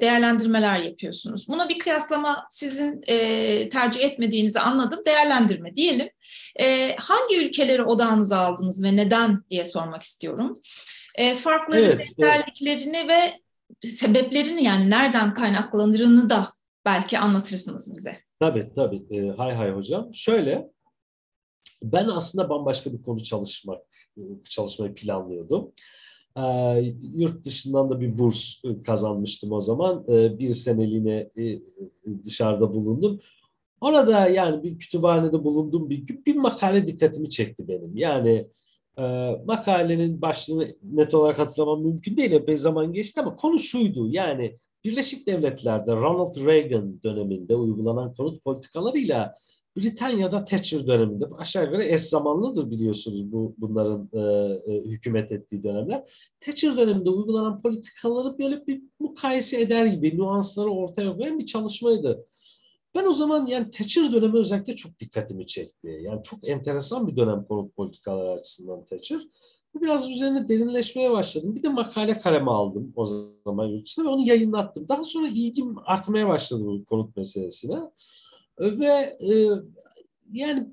değerlendirmeler 0.00 0.78
yapıyorsunuz. 0.78 1.48
Buna 1.48 1.68
bir 1.68 1.78
kıyaslama 1.78 2.46
sizin 2.50 3.00
e, 3.06 3.68
tercih 3.68 4.04
etmediğinizi 4.04 4.60
anladım. 4.60 5.00
Değerlendirme 5.06 5.76
diyelim. 5.76 6.08
E, 6.60 6.96
hangi 6.96 7.46
ülkeleri 7.46 7.82
odağınıza 7.82 8.38
aldınız 8.38 8.84
ve 8.84 8.96
neden 8.96 9.44
diye 9.50 9.66
sormak 9.66 10.02
istiyorum. 10.02 10.58
E, 11.14 11.36
farkları, 11.36 11.84
evet, 11.84 11.98
benzerliklerini 11.98 12.96
evet. 12.96 13.08
ve 13.82 13.88
sebeplerini 13.88 14.64
yani 14.64 14.90
nereden 14.90 15.34
kaynaklanırını 15.34 16.30
da 16.30 16.52
belki 16.84 17.18
anlatırsınız 17.18 17.94
bize. 17.96 18.20
Tabii 18.40 18.72
tabii. 18.76 19.02
E, 19.10 19.30
hay 19.36 19.54
hay 19.54 19.70
hocam. 19.70 20.14
Şöyle, 20.14 20.68
ben 21.82 22.08
aslında 22.08 22.48
bambaşka 22.48 22.92
bir 22.92 23.02
konu 23.02 23.22
çalışmak 23.22 23.78
çalışmayı 24.48 24.94
planlıyordum. 24.94 25.72
E, 26.36 26.42
yurt 27.14 27.44
dışından 27.44 27.90
da 27.90 28.00
bir 28.00 28.18
burs 28.18 28.62
kazanmıştım 28.86 29.52
o 29.52 29.60
zaman. 29.60 30.04
E, 30.08 30.38
bir 30.38 30.54
seneliğine 30.54 31.30
e, 31.38 31.58
dışarıda 32.24 32.74
bulundum. 32.74 33.20
Orada 33.80 34.28
yani 34.28 34.62
bir 34.62 34.78
kütüphanede 34.78 35.44
bulunduğum 35.44 35.90
bir 35.90 35.98
gün 35.98 36.22
bir 36.26 36.36
makale 36.36 36.86
dikkatimi 36.86 37.30
çekti 37.30 37.68
benim. 37.68 37.96
Yani 37.96 38.48
e, 38.98 39.02
makalenin 39.46 40.22
başlığını 40.22 40.76
net 40.82 41.14
olarak 41.14 41.38
hatırlamam 41.38 41.82
mümkün 41.82 42.16
değil. 42.16 42.32
Epey 42.32 42.56
zaman 42.56 42.92
geçti 42.92 43.20
ama 43.20 43.36
konu 43.36 43.58
şuydu. 43.58 44.08
Yani 44.08 44.56
Birleşik 44.84 45.26
Devletler'de 45.26 45.92
Ronald 45.92 46.46
Reagan 46.46 47.02
döneminde 47.02 47.54
uygulanan 47.54 48.14
konut 48.14 48.44
politikalarıyla 48.44 49.34
Britanya'da 49.76 50.44
Thatcher 50.44 50.86
döneminde 50.86 51.24
aşağı 51.38 51.64
yukarı 51.64 51.84
eş 51.84 52.00
zamanlıdır 52.00 52.70
biliyorsunuz 52.70 53.32
bu 53.32 53.54
bunların 53.58 54.10
e, 54.12 54.20
e, 54.72 54.80
hükümet 54.80 55.32
ettiği 55.32 55.62
dönemler. 55.62 56.04
Thatcher 56.40 56.76
döneminde 56.76 57.10
uygulanan 57.10 57.62
politikaları 57.62 58.38
böyle 58.38 58.66
bir 58.66 58.82
mukayese 59.00 59.60
eder 59.60 59.86
gibi 59.86 60.18
nüansları 60.18 60.70
ortaya 60.70 61.16
koyan 61.16 61.38
bir 61.38 61.46
çalışmaydı. 61.46 62.26
Ben 62.94 63.06
o 63.06 63.12
zaman 63.12 63.46
yani 63.46 63.70
Thatcher 63.70 64.12
dönemi 64.12 64.38
özellikle 64.38 64.76
çok 64.76 64.98
dikkatimi 64.98 65.46
çekti. 65.46 65.98
Yani 66.02 66.22
çok 66.22 66.48
enteresan 66.48 67.06
bir 67.06 67.16
dönem 67.16 67.44
konut 67.44 67.76
politikaları 67.76 68.30
açısından 68.30 68.84
Thatcher. 68.84 69.20
Biraz 69.74 70.10
üzerine 70.10 70.48
derinleşmeye 70.48 71.10
başladım. 71.10 71.54
Bir 71.54 71.62
de 71.62 71.68
makale 71.68 72.20
kaleme 72.20 72.50
aldım 72.50 72.92
o 72.96 73.04
zaman 73.44 73.66
yurt 73.66 73.98
ve 73.98 74.08
onu 74.08 74.26
yayınlattım. 74.26 74.88
Daha 74.88 75.04
sonra 75.04 75.28
ilgim 75.28 75.74
artmaya 75.84 76.28
başladı 76.28 76.64
bu 76.66 76.84
konut 76.84 77.16
meselesine. 77.16 77.78
Ve 78.60 79.16
e, 79.20 79.48
yani 80.32 80.66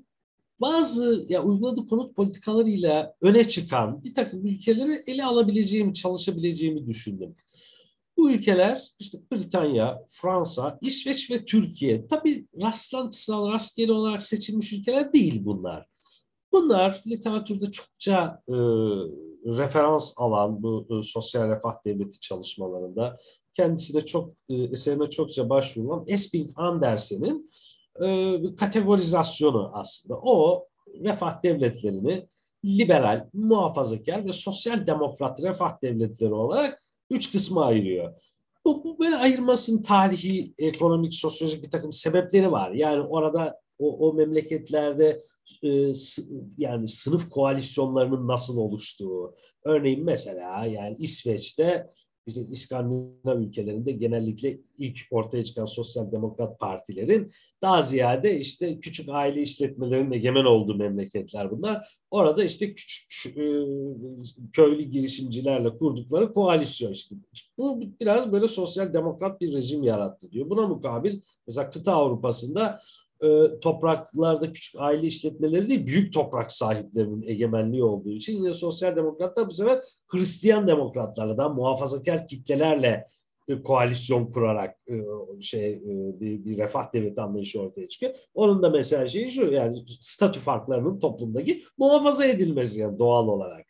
bazı 0.60 1.26
ya 1.28 1.42
uyguladığı 1.42 1.86
konut 1.86 2.16
politikalarıyla 2.16 3.14
öne 3.20 3.48
çıkan 3.48 4.04
bir 4.04 4.14
takım 4.14 4.46
ülkeleri 4.46 5.02
ele 5.06 5.24
alabileceğimi, 5.24 5.94
çalışabileceğimi 5.94 6.86
düşündüm. 6.86 7.34
Bu 8.16 8.32
ülkeler 8.32 8.88
işte 8.98 9.18
Britanya, 9.32 10.04
Fransa, 10.08 10.78
İsveç 10.80 11.30
ve 11.30 11.44
Türkiye. 11.44 12.06
Tabii 12.06 12.46
rastlantısal, 12.62 13.52
rastgele 13.52 13.92
olarak 13.92 14.22
seçilmiş 14.22 14.72
ülkeler 14.72 15.12
değil 15.12 15.44
bunlar. 15.44 15.86
Bunlar 16.52 17.02
literatürde 17.06 17.70
çokça 17.70 18.42
e, 18.48 18.54
referans 19.46 20.12
alan 20.16 20.62
bu 20.62 20.86
e, 20.90 21.02
sosyal 21.02 21.48
refah 21.48 21.74
devleti 21.86 22.20
çalışmalarında 22.20 23.16
kendisi 23.52 23.94
de 23.94 24.00
çok 24.00 24.34
e, 24.48 24.54
eserine 24.54 25.10
çokça 25.10 25.48
başvurulan 25.50 26.04
Esping 26.06 26.50
Andersen'in 26.56 27.50
e, 28.02 28.38
kategorizasyonu 28.56 29.70
aslında. 29.74 30.18
O 30.22 30.66
refah 31.04 31.42
devletlerini 31.42 32.28
liberal, 32.64 33.28
muhafazakar 33.32 34.26
ve 34.26 34.32
sosyal 34.32 34.86
demokrat 34.86 35.42
refah 35.42 35.82
devletleri 35.82 36.34
olarak 36.34 36.82
üç 37.10 37.32
kısma 37.32 37.64
ayırıyor. 37.64 38.14
Bu, 38.64 38.84
bu 38.84 38.98
böyle 38.98 39.16
ayırmasının 39.16 39.82
tarihi, 39.82 40.54
ekonomik, 40.58 41.14
sosyolojik 41.14 41.64
bir 41.64 41.70
takım 41.70 41.92
sebepleri 41.92 42.52
var. 42.52 42.70
Yani 42.70 43.00
orada 43.02 43.60
o, 43.78 44.08
o 44.08 44.14
memleketlerde 44.14 45.22
e, 45.64 45.92
yani 46.58 46.88
sınıf 46.88 47.30
koalisyonlarının 47.30 48.28
nasıl 48.28 48.56
oluştuğu. 48.56 49.34
Örneğin 49.64 50.04
mesela 50.04 50.64
yani 50.64 50.96
İsveç'te 50.98 51.86
işte 52.26 52.40
İskandinav 52.40 53.40
ülkelerinde 53.40 53.92
genellikle 53.92 54.58
ilk 54.78 54.98
ortaya 55.10 55.44
çıkan 55.44 55.64
sosyal 55.64 56.12
demokrat 56.12 56.58
partilerin 56.58 57.30
daha 57.62 57.82
ziyade 57.82 58.38
işte 58.38 58.78
küçük 58.78 59.08
aile 59.08 59.42
işletmelerinin 59.42 60.12
egemen 60.12 60.44
olduğu 60.44 60.74
memleketler 60.74 61.50
bunlar. 61.50 61.98
Orada 62.10 62.44
işte 62.44 62.74
küçük 62.74 63.26
e, 63.26 63.64
köylü 64.52 64.82
girişimcilerle 64.82 65.78
kurdukları 65.78 66.32
koalisyon 66.32 66.92
işte. 66.92 67.16
Bu 67.58 67.80
biraz 68.00 68.32
böyle 68.32 68.46
sosyal 68.46 68.94
demokrat 68.94 69.40
bir 69.40 69.54
rejim 69.54 69.82
yarattı 69.82 70.30
diyor. 70.30 70.50
Buna 70.50 70.66
mukabil 70.66 71.20
mesela 71.46 71.70
kıta 71.70 71.92
Avrupa'sında 71.92 72.80
e, 73.22 73.60
topraklarda 73.60 74.52
küçük 74.52 74.80
aile 74.80 75.06
işletmeleri 75.06 75.68
değil, 75.68 75.86
büyük 75.86 76.12
toprak 76.12 76.52
sahiplerinin 76.52 77.22
egemenliği 77.22 77.84
olduğu 77.84 78.10
için 78.10 78.36
yine 78.36 78.52
sosyal 78.52 78.96
demokratlar 78.96 79.46
bu 79.46 79.50
sefer 79.50 79.78
Hristiyan 80.06 80.66
demokratlarla 80.68 81.38
da 81.38 81.48
muhafazakar 81.48 82.26
kitlelerle 82.26 83.06
e, 83.48 83.62
koalisyon 83.62 84.26
kurarak 84.30 84.76
e, 84.88 84.94
şey 85.42 85.72
e, 85.72 86.20
bir, 86.20 86.44
bir 86.44 86.58
refah 86.58 86.92
devleti 86.92 87.20
anlayışı 87.20 87.60
ortaya 87.60 87.88
çıkıyor. 87.88 88.14
Onun 88.34 88.62
da 88.62 88.70
mesela 88.70 89.06
şeyi 89.06 89.30
şu 89.30 89.52
yani 89.52 89.74
statü 90.00 90.40
farklarının 90.40 90.98
toplumdaki 90.98 91.62
muhafaza 91.78 92.24
edilmesi 92.24 92.80
yani 92.80 92.98
doğal 92.98 93.28
olarak. 93.28 93.66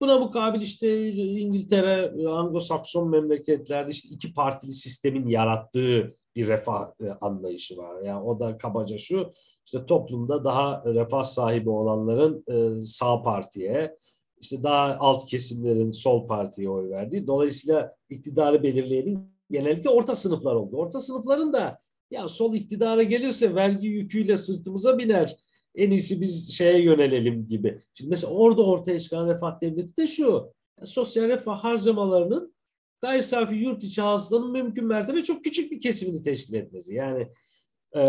Buna 0.00 0.18
mukabil 0.18 0.60
işte 0.60 1.08
İngiltere, 1.12 2.12
Anglo-Sakson 2.16 3.08
memleketlerde 3.10 3.90
işte 3.90 4.08
iki 4.08 4.34
partili 4.34 4.72
sistemin 4.72 5.28
yarattığı 5.28 6.16
bir 6.38 6.48
refah 6.48 6.90
e, 7.00 7.10
anlayışı 7.20 7.76
var. 7.76 8.02
Yani 8.02 8.22
o 8.22 8.40
da 8.40 8.58
kabaca 8.58 8.98
şu, 8.98 9.32
işte 9.66 9.86
toplumda 9.86 10.44
daha 10.44 10.82
refah 10.86 11.24
sahibi 11.24 11.70
olanların 11.70 12.44
e, 12.48 12.82
sağ 12.82 13.22
partiye, 13.22 13.96
işte 14.40 14.62
daha 14.62 14.96
alt 15.00 15.26
kesimlerin 15.26 15.90
sol 15.90 16.26
partiye 16.28 16.70
oy 16.70 16.90
verdiği. 16.90 17.26
Dolayısıyla 17.26 17.94
iktidarı 18.10 18.62
belirleyenin 18.62 19.20
genellikle 19.50 19.90
orta 19.90 20.14
sınıflar 20.14 20.54
oldu. 20.54 20.76
Orta 20.76 21.00
sınıfların 21.00 21.52
da 21.52 21.78
ya 22.10 22.28
sol 22.28 22.54
iktidara 22.54 23.02
gelirse 23.02 23.54
vergi 23.54 23.86
yüküyle 23.86 24.36
sırtımıza 24.36 24.98
biner. 24.98 25.36
En 25.74 25.90
iyisi 25.90 26.20
biz 26.20 26.52
şeye 26.52 26.82
yönelelim 26.82 27.48
gibi. 27.48 27.82
Şimdi 27.94 28.10
mesela 28.10 28.32
orada 28.32 28.66
ortaya 28.66 29.00
çıkan 29.00 29.28
refah 29.28 29.60
devleti 29.60 29.96
de 29.96 30.06
şu. 30.06 30.52
Yani 30.78 30.86
sosyal 30.86 31.28
refah 31.28 31.64
harcamalarının 31.64 32.54
gayri 33.00 33.22
safi 33.22 33.54
yurt 33.54 33.84
içi 33.84 34.02
hasılanın 34.02 34.52
mümkün 34.52 34.86
mertebe 34.86 35.24
çok 35.24 35.44
küçük 35.44 35.72
bir 35.72 35.80
kesimini 35.80 36.22
teşkil 36.22 36.54
etmesi. 36.54 36.94
Yani 36.94 37.28
e, 37.96 38.00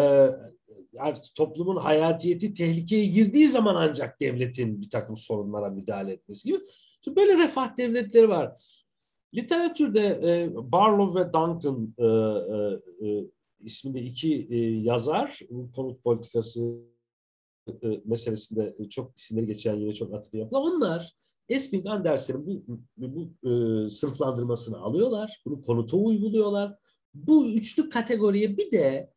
yani 0.93 1.13
toplumun 1.35 1.75
hayatiyeti 1.75 2.53
tehlikeye 2.53 3.05
girdiği 3.05 3.47
zaman 3.47 3.75
ancak 3.75 4.21
devletin 4.21 4.81
bir 4.81 4.89
takım 4.89 5.17
sorunlara 5.17 5.69
müdahale 5.69 6.13
etmesi 6.13 6.47
gibi. 6.47 6.59
Şimdi 7.01 7.15
böyle 7.15 7.37
refah 7.37 7.77
devletleri 7.77 8.29
var. 8.29 8.61
Literatürde 9.35 10.19
e, 10.23 10.55
Barlow 10.71 11.19
ve 11.19 11.33
Duncan 11.33 11.93
e, 11.97 12.05
e, 12.05 13.09
e, 13.09 13.25
isminde 13.63 14.01
iki 14.01 14.47
e, 14.49 14.57
yazar 14.81 15.39
konut 15.75 16.03
politikası 16.03 16.75
e, 17.83 18.01
meselesinde 18.05 18.75
çok 18.89 19.17
isimleri 19.17 19.45
geçen 19.45 19.75
yine 19.75 19.93
çok 19.93 20.13
atıf 20.13 20.33
yaptılar. 20.33 20.61
Onlar 20.61 21.15
Esping 21.49 21.87
Andersen'in 21.87 22.45
bu, 22.45 22.87
bu 22.97 23.49
e, 23.49 23.89
sınıflandırmasını 23.89 24.77
alıyorlar. 24.77 25.41
Bunu 25.45 25.61
konuta 25.61 25.97
uyguluyorlar. 25.97 26.75
Bu 27.13 27.51
üçlü 27.51 27.89
kategoriye 27.89 28.57
bir 28.57 28.71
de 28.71 29.09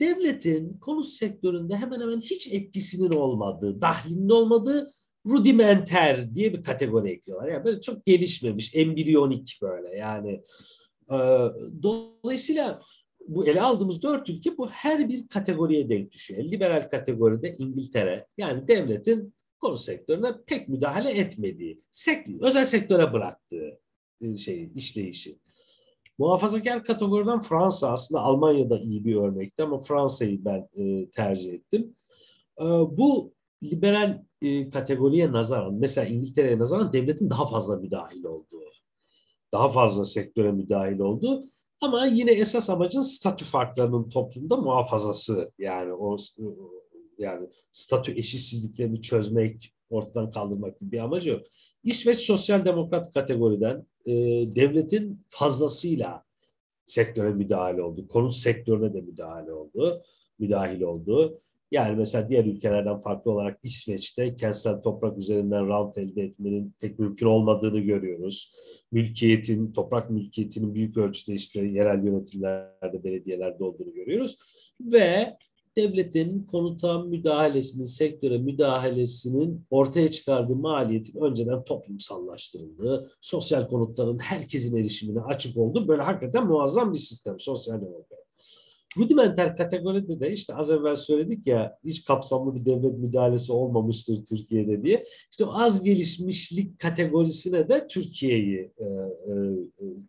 devletin 0.00 0.78
konut 0.78 1.06
sektöründe 1.06 1.76
hemen 1.76 2.00
hemen 2.00 2.20
hiç 2.20 2.52
etkisinin 2.52 3.12
olmadığı, 3.12 3.80
dahlinin 3.80 4.28
olmadığı 4.28 4.90
rudimenter 5.26 6.34
diye 6.34 6.52
bir 6.52 6.62
kategori 6.62 7.10
ekliyorlar. 7.10 7.48
Yani 7.48 7.64
böyle 7.64 7.80
çok 7.80 8.06
gelişmemiş, 8.06 8.74
embriyonik 8.74 9.58
böyle 9.62 9.96
yani. 9.98 10.42
E, 11.10 11.16
dolayısıyla 11.82 12.80
bu 13.28 13.46
ele 13.46 13.62
aldığımız 13.62 14.02
dört 14.02 14.30
ülke 14.30 14.58
bu 14.58 14.70
her 14.70 15.08
bir 15.08 15.28
kategoriye 15.28 15.88
denk 15.88 16.12
düşüyor. 16.12 16.44
Liberal 16.44 16.88
kategoride 16.90 17.56
İngiltere 17.58 18.26
yani 18.38 18.68
devletin 18.68 19.34
konut 19.62 19.80
sektörüne 19.80 20.32
pek 20.46 20.68
müdahale 20.68 21.10
etmediği, 21.10 21.80
sek 21.90 22.26
özel 22.40 22.64
sektöre 22.64 23.12
bıraktığı 23.12 23.80
e, 24.20 24.36
şey 24.36 24.70
işleyişi. 24.74 25.38
Muhafazakar 26.18 26.84
kategoriden 26.84 27.40
Fransa 27.40 27.92
aslında 27.92 28.20
Almanya'da 28.20 28.78
iyi 28.78 29.04
bir 29.04 29.16
örnekti 29.16 29.62
ama 29.62 29.78
Fransa'yı 29.78 30.44
ben 30.44 30.68
e, 30.76 31.10
tercih 31.10 31.52
ettim. 31.52 31.94
E, 32.60 32.64
bu 32.64 33.34
liberal 33.62 34.22
e, 34.42 34.70
kategoriye 34.70 35.32
nazaran 35.32 35.74
mesela 35.74 36.06
İngiltere'ye 36.06 36.58
nazaran 36.58 36.92
devletin 36.92 37.30
daha 37.30 37.46
fazla 37.46 37.76
müdahil 37.76 38.24
olduğu, 38.24 38.62
daha 39.52 39.68
fazla 39.68 40.04
sektöre 40.04 40.52
müdahil 40.52 40.98
olduğu 40.98 41.44
ama 41.80 42.06
yine 42.06 42.32
esas 42.32 42.70
amacın 42.70 43.02
statü 43.02 43.44
farklarının 43.44 44.08
toplumda 44.08 44.56
muhafazası 44.56 45.52
yani 45.58 45.92
o 45.92 46.16
yani 47.18 47.48
statü 47.72 48.18
eşitsizliklerini 48.18 49.00
çözmek, 49.00 49.74
ortadan 49.90 50.30
kaldırmak 50.30 50.80
gibi 50.80 50.92
bir 50.92 50.98
amacı 50.98 51.28
yok. 51.28 51.46
İsveç 51.84 52.18
sosyal 52.18 52.64
demokrat 52.64 53.14
kategoriden 53.14 53.86
e, 54.06 54.12
devletin 54.56 55.24
fazlasıyla 55.28 56.24
sektöre 56.86 57.30
müdahale 57.30 57.82
oldu. 57.82 58.08
Konut 58.08 58.34
sektörüne 58.34 58.94
de 58.94 59.00
müdahale 59.00 59.52
oldu. 59.52 60.02
Müdahil 60.38 60.80
oldu. 60.80 61.38
Yani 61.70 61.96
mesela 61.96 62.28
diğer 62.28 62.44
ülkelerden 62.44 62.96
farklı 62.96 63.30
olarak 63.30 63.58
İsveç'te 63.62 64.34
kentsel 64.34 64.82
toprak 64.82 65.18
üzerinden 65.18 65.68
rant 65.68 65.98
elde 65.98 66.22
etmenin 66.22 66.74
pek 66.80 66.98
mümkün 66.98 67.26
olmadığını 67.26 67.80
görüyoruz. 67.80 68.54
Mülkiyetin, 68.92 69.72
toprak 69.72 70.10
mülkiyetinin 70.10 70.74
büyük 70.74 70.96
ölçüde 70.96 71.34
işte 71.34 71.60
yerel 71.60 72.04
yönetimlerde, 72.04 73.04
belediyelerde 73.04 73.64
olduğunu 73.64 73.92
görüyoruz. 73.92 74.38
Ve 74.80 75.36
devletin 75.76 76.46
konuta 76.46 76.98
müdahalesinin, 76.98 77.86
sektöre 77.86 78.38
müdahalesinin 78.38 79.66
ortaya 79.70 80.10
çıkardığı 80.10 80.56
maliyetin 80.56 81.20
önceden 81.20 81.64
toplumsallaştırıldığı, 81.64 83.10
sosyal 83.20 83.68
konutların 83.68 84.18
herkesin 84.18 84.76
erişimine 84.76 85.20
açık 85.20 85.56
olduğu 85.56 85.88
böyle 85.88 86.02
hakikaten 86.02 86.46
muazzam 86.46 86.92
bir 86.92 86.98
sistem 86.98 87.38
sosyal 87.38 87.80
demokrasi. 87.80 88.22
Rudimenter 88.98 89.56
kategoride 89.56 90.20
de 90.20 90.32
işte 90.32 90.54
az 90.54 90.70
evvel 90.70 90.96
söyledik 90.96 91.46
ya 91.46 91.78
hiç 91.84 92.04
kapsamlı 92.04 92.54
bir 92.54 92.64
devlet 92.64 92.98
müdahalesi 92.98 93.52
olmamıştır 93.52 94.24
Türkiye'de 94.24 94.82
diye. 94.82 95.04
İşte 95.30 95.44
az 95.46 95.84
gelişmişlik 95.84 96.78
kategorisine 96.78 97.68
de 97.68 97.86
Türkiye'yi 97.86 98.72
e, 98.78 98.84
e, 98.84 99.34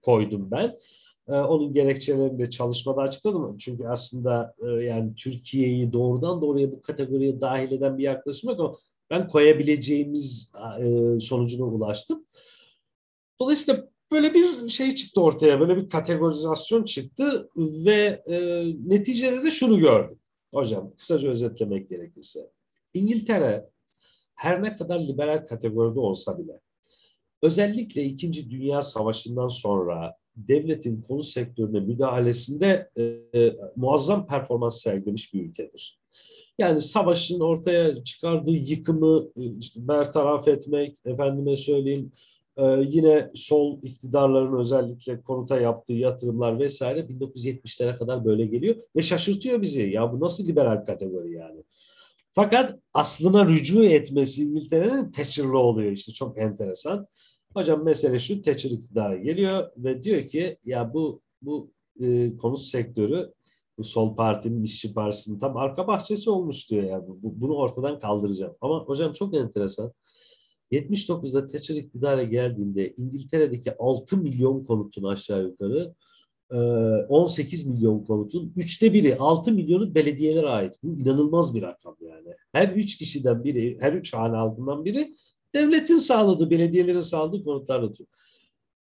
koydum 0.02 0.52
ben. 0.52 0.78
E, 1.28 1.34
onun 1.34 1.74
gerekçelerini 1.74 2.40
de 2.40 2.50
çalışmada 2.50 3.02
açıkladım. 3.02 3.58
Çünkü 3.58 3.88
aslında 3.88 4.56
e, 4.60 4.68
yani 4.68 5.16
Türkiye'yi 5.16 5.94
doğrudan 5.94 6.42
doğruya 6.42 6.72
bu 6.72 6.82
kategoriye 6.82 7.42
dahil 7.42 7.72
eden 7.72 7.98
bir 7.98 8.04
yaklaşım 8.04 8.50
yok 8.50 8.60
ama 8.60 8.76
ben 9.10 9.28
koyabileceğimiz 9.28 10.52
e, 10.80 11.20
sonucuna 11.20 11.66
ulaştım. 11.66 12.26
Dolayısıyla 13.40 13.88
böyle 14.12 14.34
bir 14.34 14.70
şey 14.70 14.96
çıktı 14.96 15.22
ortaya, 15.22 15.60
böyle 15.60 15.78
bir 15.78 15.90
kategorizasyon 15.90 16.84
çıktı 16.84 17.50
ve 17.56 18.24
e, 18.26 18.66
neticede 18.88 19.44
de 19.44 19.52
şunu 19.52 19.80
gördüm. 19.80 20.20
Hocam 20.54 20.94
kısaca 20.98 21.30
özetlemek 21.30 21.90
gerekirse. 21.90 22.50
İngiltere 22.94 23.70
her 24.36 24.64
ne 24.64 24.76
kadar 24.76 25.00
liberal 25.00 25.46
kategoride 25.46 26.00
olsa 26.00 26.40
bile 26.40 26.60
özellikle 27.42 28.04
İkinci 28.04 28.50
Dünya 28.50 28.82
Savaşı'ndan 28.82 29.48
sonra 29.48 30.16
devletin 30.36 31.02
konu 31.02 31.24
sektörüne 31.24 31.80
müdahalesinde 31.80 32.90
e, 32.96 33.04
e, 33.04 33.56
muazzam 33.76 34.28
performans 34.28 34.82
sergilemiş 34.82 35.34
bir 35.34 35.42
ülkedir. 35.42 36.00
Yani 36.60 36.80
savaşın 36.80 37.40
ortaya 37.40 38.04
çıkardığı 38.04 38.52
yıkımı 38.52 39.28
e, 39.38 39.58
işte 39.60 39.88
bertaraf 39.88 40.48
etmek, 40.48 40.98
efendime 41.06 41.56
söyleyeyim 41.56 42.12
e, 42.58 42.64
yine 42.90 43.30
sol 43.36 43.80
iktidarların 43.84 44.60
özellikle 44.60 45.22
konuta 45.22 45.60
yaptığı 45.60 45.94
yatırımlar 45.94 46.60
vesaire 46.60 47.00
1970'lere 47.00 47.98
kadar 47.98 48.26
böyle 48.26 48.46
geliyor 48.46 48.76
ve 48.96 49.02
şaşırtıyor 49.02 49.62
bizi. 49.62 49.82
Ya 49.82 50.14
bu 50.14 50.20
nasıl 50.20 50.48
liberal 50.48 50.86
kategori 50.86 51.34
yani? 51.34 51.64
Fakat 52.32 52.80
aslına 52.94 53.48
rücu 53.48 53.84
etmesi 53.84 54.44
İngiltere'nin 54.44 55.12
Thatcher'lı 55.12 55.58
oluyor 55.58 55.92
işte 55.92 56.12
çok 56.12 56.38
enteresan. 56.38 57.08
Hocam 57.54 57.84
mesele 57.84 58.20
şu 58.20 58.42
Thatcher 58.42 58.70
iktidara 58.70 59.18
geliyor 59.18 59.72
ve 59.78 60.04
diyor 60.04 60.28
ki 60.28 60.58
ya 60.66 60.94
bu 60.94 61.22
bu 61.42 61.72
e, 62.02 62.38
konut 62.38 62.62
sektörü 62.62 63.34
bu 63.78 63.84
sol 63.84 64.16
partinin 64.16 64.64
işçi 64.64 64.94
partisinin 64.94 65.40
tam 65.40 65.58
arka 65.58 65.88
bahçesi 65.88 66.30
olmuş 66.30 66.72
diyor 66.72 66.84
ya. 66.84 67.08
Bu, 67.08 67.20
bunu 67.24 67.56
ortadan 67.56 68.00
kaldıracağım. 68.00 68.56
Ama 68.62 68.80
hocam 68.80 69.12
çok 69.12 69.36
enteresan. 69.36 69.94
79'da 70.72 71.48
Thatcher 71.48 71.76
iktidara 71.76 72.24
geldiğinde 72.24 72.94
İngiltere'deki 72.98 73.78
6 73.78 74.18
milyon 74.18 74.64
konutun 74.64 75.04
aşağı 75.04 75.44
yukarı 75.44 75.94
18 77.10 77.66
milyon 77.68 78.04
konutun 78.04 78.54
üçte 78.56 78.94
biri 78.94 79.18
6 79.18 79.52
milyonu 79.52 79.96
belediyelere 79.96 80.48
ait. 80.48 80.80
Bu 80.84 80.96
inanılmaz 80.96 81.56
bir 81.56 81.62
rakam 81.62 81.96
yani. 82.02 82.28
Her 82.52 82.70
üç 82.70 82.98
kişiden 82.98 83.44
biri, 83.44 83.78
her 83.82 83.94
üç 83.94 84.14
hane 84.14 84.38
altından 84.38 84.86
biri 84.86 85.14
devletin 85.56 85.96
sağladığı, 85.96 86.50
belediyelerin 86.50 87.00
sağladığı 87.00 87.44
konutlarla 87.44 87.88
tutuyor. 87.88 88.10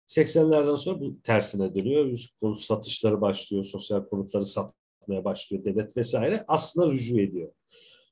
80'lerden 0.08 0.76
sonra 0.76 1.00
bu 1.00 1.22
tersine 1.22 1.76
dönüyor. 1.76 2.26
Konut 2.40 2.60
satışları 2.60 3.22
başlıyor, 3.22 3.64
sosyal 3.64 4.06
konutları 4.06 4.46
satmaya 4.46 5.26
başlıyor 5.26 5.64
devlet 5.64 5.98
vesaire. 5.98 6.46
Aslında 6.48 6.94
rücu 6.94 7.20
ediyor. 7.20 7.52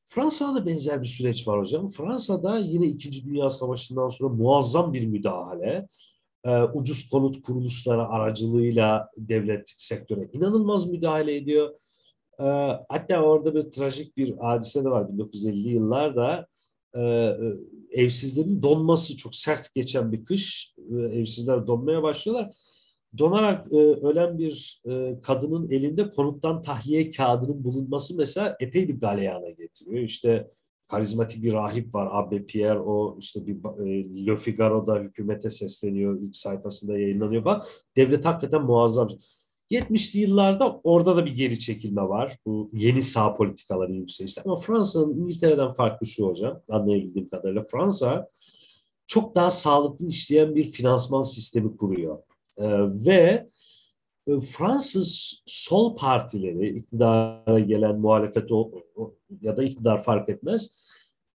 Fransa'da 0.05 0.55
da 0.55 0.65
benzer 0.65 1.01
bir 1.01 1.07
süreç 1.07 1.47
var 1.47 1.59
hocam. 1.59 1.89
Fransa'da 1.89 2.57
yine 2.57 2.87
İkinci 2.87 3.25
Dünya 3.25 3.49
Savaşı'ndan 3.49 4.09
sonra 4.09 4.33
muazzam 4.33 4.93
bir 4.93 5.07
müdahale. 5.07 5.87
Ee, 6.43 6.63
ucuz 6.63 7.09
konut 7.09 7.41
kuruluşları 7.41 8.07
aracılığıyla 8.07 9.09
devlet 9.17 9.73
sektöre 9.77 10.29
inanılmaz 10.33 10.89
müdahale 10.89 11.35
ediyor. 11.35 11.75
Ee, 12.39 12.43
hatta 12.89 13.21
orada 13.21 13.55
bir 13.55 13.71
trajik 13.71 14.17
bir 14.17 14.37
hadise 14.37 14.83
de 14.83 14.89
var 14.89 15.03
1950'li 15.03 15.69
yıllarda. 15.69 16.47
Ee, 16.97 17.35
evsizlerin 17.91 18.63
donması 18.63 19.17
çok 19.17 19.35
sert 19.35 19.73
geçen 19.73 20.11
bir 20.11 20.25
kış. 20.25 20.73
Ee, 20.77 20.95
evsizler 20.95 21.67
donmaya 21.67 22.03
başlıyorlar. 22.03 22.53
Donarak 23.17 23.73
e, 23.73 23.75
ölen 23.77 24.37
bir 24.37 24.81
e, 24.89 25.21
kadının 25.21 25.71
elinde 25.71 26.09
konuttan 26.09 26.61
tahliye 26.61 27.09
kağıdının 27.09 27.63
bulunması 27.63 28.17
mesela 28.17 28.57
epey 28.59 28.87
bir 28.87 28.99
galeyana 28.99 29.49
getiriyor. 29.49 30.03
İşte 30.03 30.51
karizmatik 30.87 31.43
bir 31.43 31.53
rahip 31.53 31.95
var 31.95 32.09
Abbe 32.11 32.45
Pierre 32.45 32.79
o 32.79 33.17
işte 33.19 33.47
bir 33.47 33.85
e, 33.85 34.25
Le 34.25 34.37
Figaro'da 34.37 34.99
hükümete 34.99 35.49
sesleniyor 35.49 36.21
ilk 36.21 36.35
sayfasında 36.35 36.99
yayınlanıyor 36.99 37.43
falan. 37.43 37.61
Devlet 37.97 38.25
hakikaten 38.25 38.61
muazzam. 38.61 39.07
70'li 39.71 40.19
yıllarda 40.19 40.81
orada 40.83 41.17
da 41.17 41.25
bir 41.25 41.35
geri 41.35 41.59
çekilme 41.59 42.01
var. 42.01 42.37
Bu 42.45 42.69
yeni 42.73 43.03
sağ 43.03 43.33
politikaların 43.33 43.93
yükselişte. 43.93 44.41
Ama 44.45 44.55
Fransa'nın 44.55 45.17
İngiltere'den 45.17 45.73
farklı 45.73 46.07
şu 46.07 46.27
hocam 46.27 46.61
anlayabildiğim 46.69 47.29
kadarıyla. 47.29 47.61
Fransa 47.61 48.29
çok 49.07 49.35
daha 49.35 49.51
sağlıklı 49.51 50.07
işleyen 50.07 50.55
bir 50.55 50.63
finansman 50.63 51.21
sistemi 51.21 51.77
kuruyor. 51.77 52.17
Ee, 52.57 52.65
ve 53.05 53.49
e, 54.27 54.39
Fransız 54.39 55.41
sol 55.45 55.95
partileri, 55.95 56.77
iktidara 56.77 57.59
gelen 57.59 57.99
muhalefet 57.99 58.49
ya 59.41 59.57
da 59.57 59.63
iktidar 59.63 60.03
fark 60.03 60.29
etmez, 60.29 60.89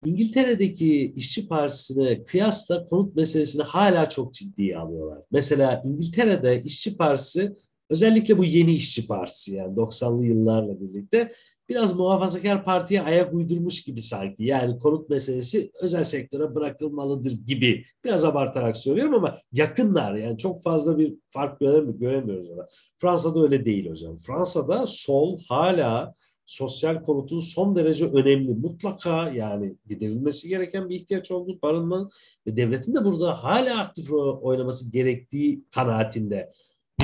İngiltere'deki 0.05 1.13
işçi 1.15 1.47
partisine 1.47 2.23
kıyasla 2.23 2.85
konut 2.85 3.15
meselesini 3.15 3.63
hala 3.63 4.09
çok 4.09 4.33
ciddiye 4.33 4.77
alıyorlar. 4.77 5.19
Mesela 5.31 5.81
İngiltere'de 5.85 6.61
işçi 6.61 6.97
partisi 6.97 7.55
özellikle 7.89 8.37
bu 8.37 8.43
yeni 8.43 8.73
işçi 8.73 9.07
partisi 9.07 9.55
yani 9.55 9.75
90'lı 9.75 10.25
yıllarla 10.25 10.81
birlikte 10.81 11.31
biraz 11.69 11.95
muhafazakar 11.95 12.63
partiye 12.63 13.01
ayak 13.01 13.33
uydurmuş 13.33 13.83
gibi 13.83 14.01
sanki. 14.01 14.43
Yani 14.43 14.77
konut 14.77 15.09
meselesi 15.09 15.71
özel 15.81 16.03
sektöre 16.03 16.55
bırakılmalıdır 16.55 17.31
gibi. 17.31 17.85
Biraz 18.03 18.25
abartarak 18.25 18.77
söylüyorum 18.77 19.13
ama 19.13 19.37
yakınlar. 19.51 20.15
Yani 20.15 20.37
çok 20.37 20.63
fazla 20.63 20.97
bir 20.97 21.15
fark 21.29 21.59
göremiyoruz 21.99 22.49
ona. 22.49 22.67
Fransa'da 22.97 23.43
öyle 23.43 23.65
değil 23.65 23.89
hocam. 23.89 24.17
Fransa'da 24.17 24.85
sol 24.87 25.39
hala 25.49 26.13
sosyal 26.45 27.03
konutun 27.03 27.39
son 27.39 27.75
derece 27.75 28.05
önemli. 28.05 28.53
Mutlaka 28.53 29.29
yani 29.29 29.75
giderilmesi 29.87 30.47
gereken 30.47 30.89
bir 30.89 30.95
ihtiyaç 30.95 31.31
olduğu 31.31 31.61
barınmanın 31.61 32.09
ve 32.47 32.57
devletin 32.57 32.95
de 32.95 33.05
burada 33.05 33.43
hala 33.43 33.79
aktif 33.79 34.13
oynaması 34.41 34.91
gerektiği 34.91 35.63
kanaatinde. 35.71 36.49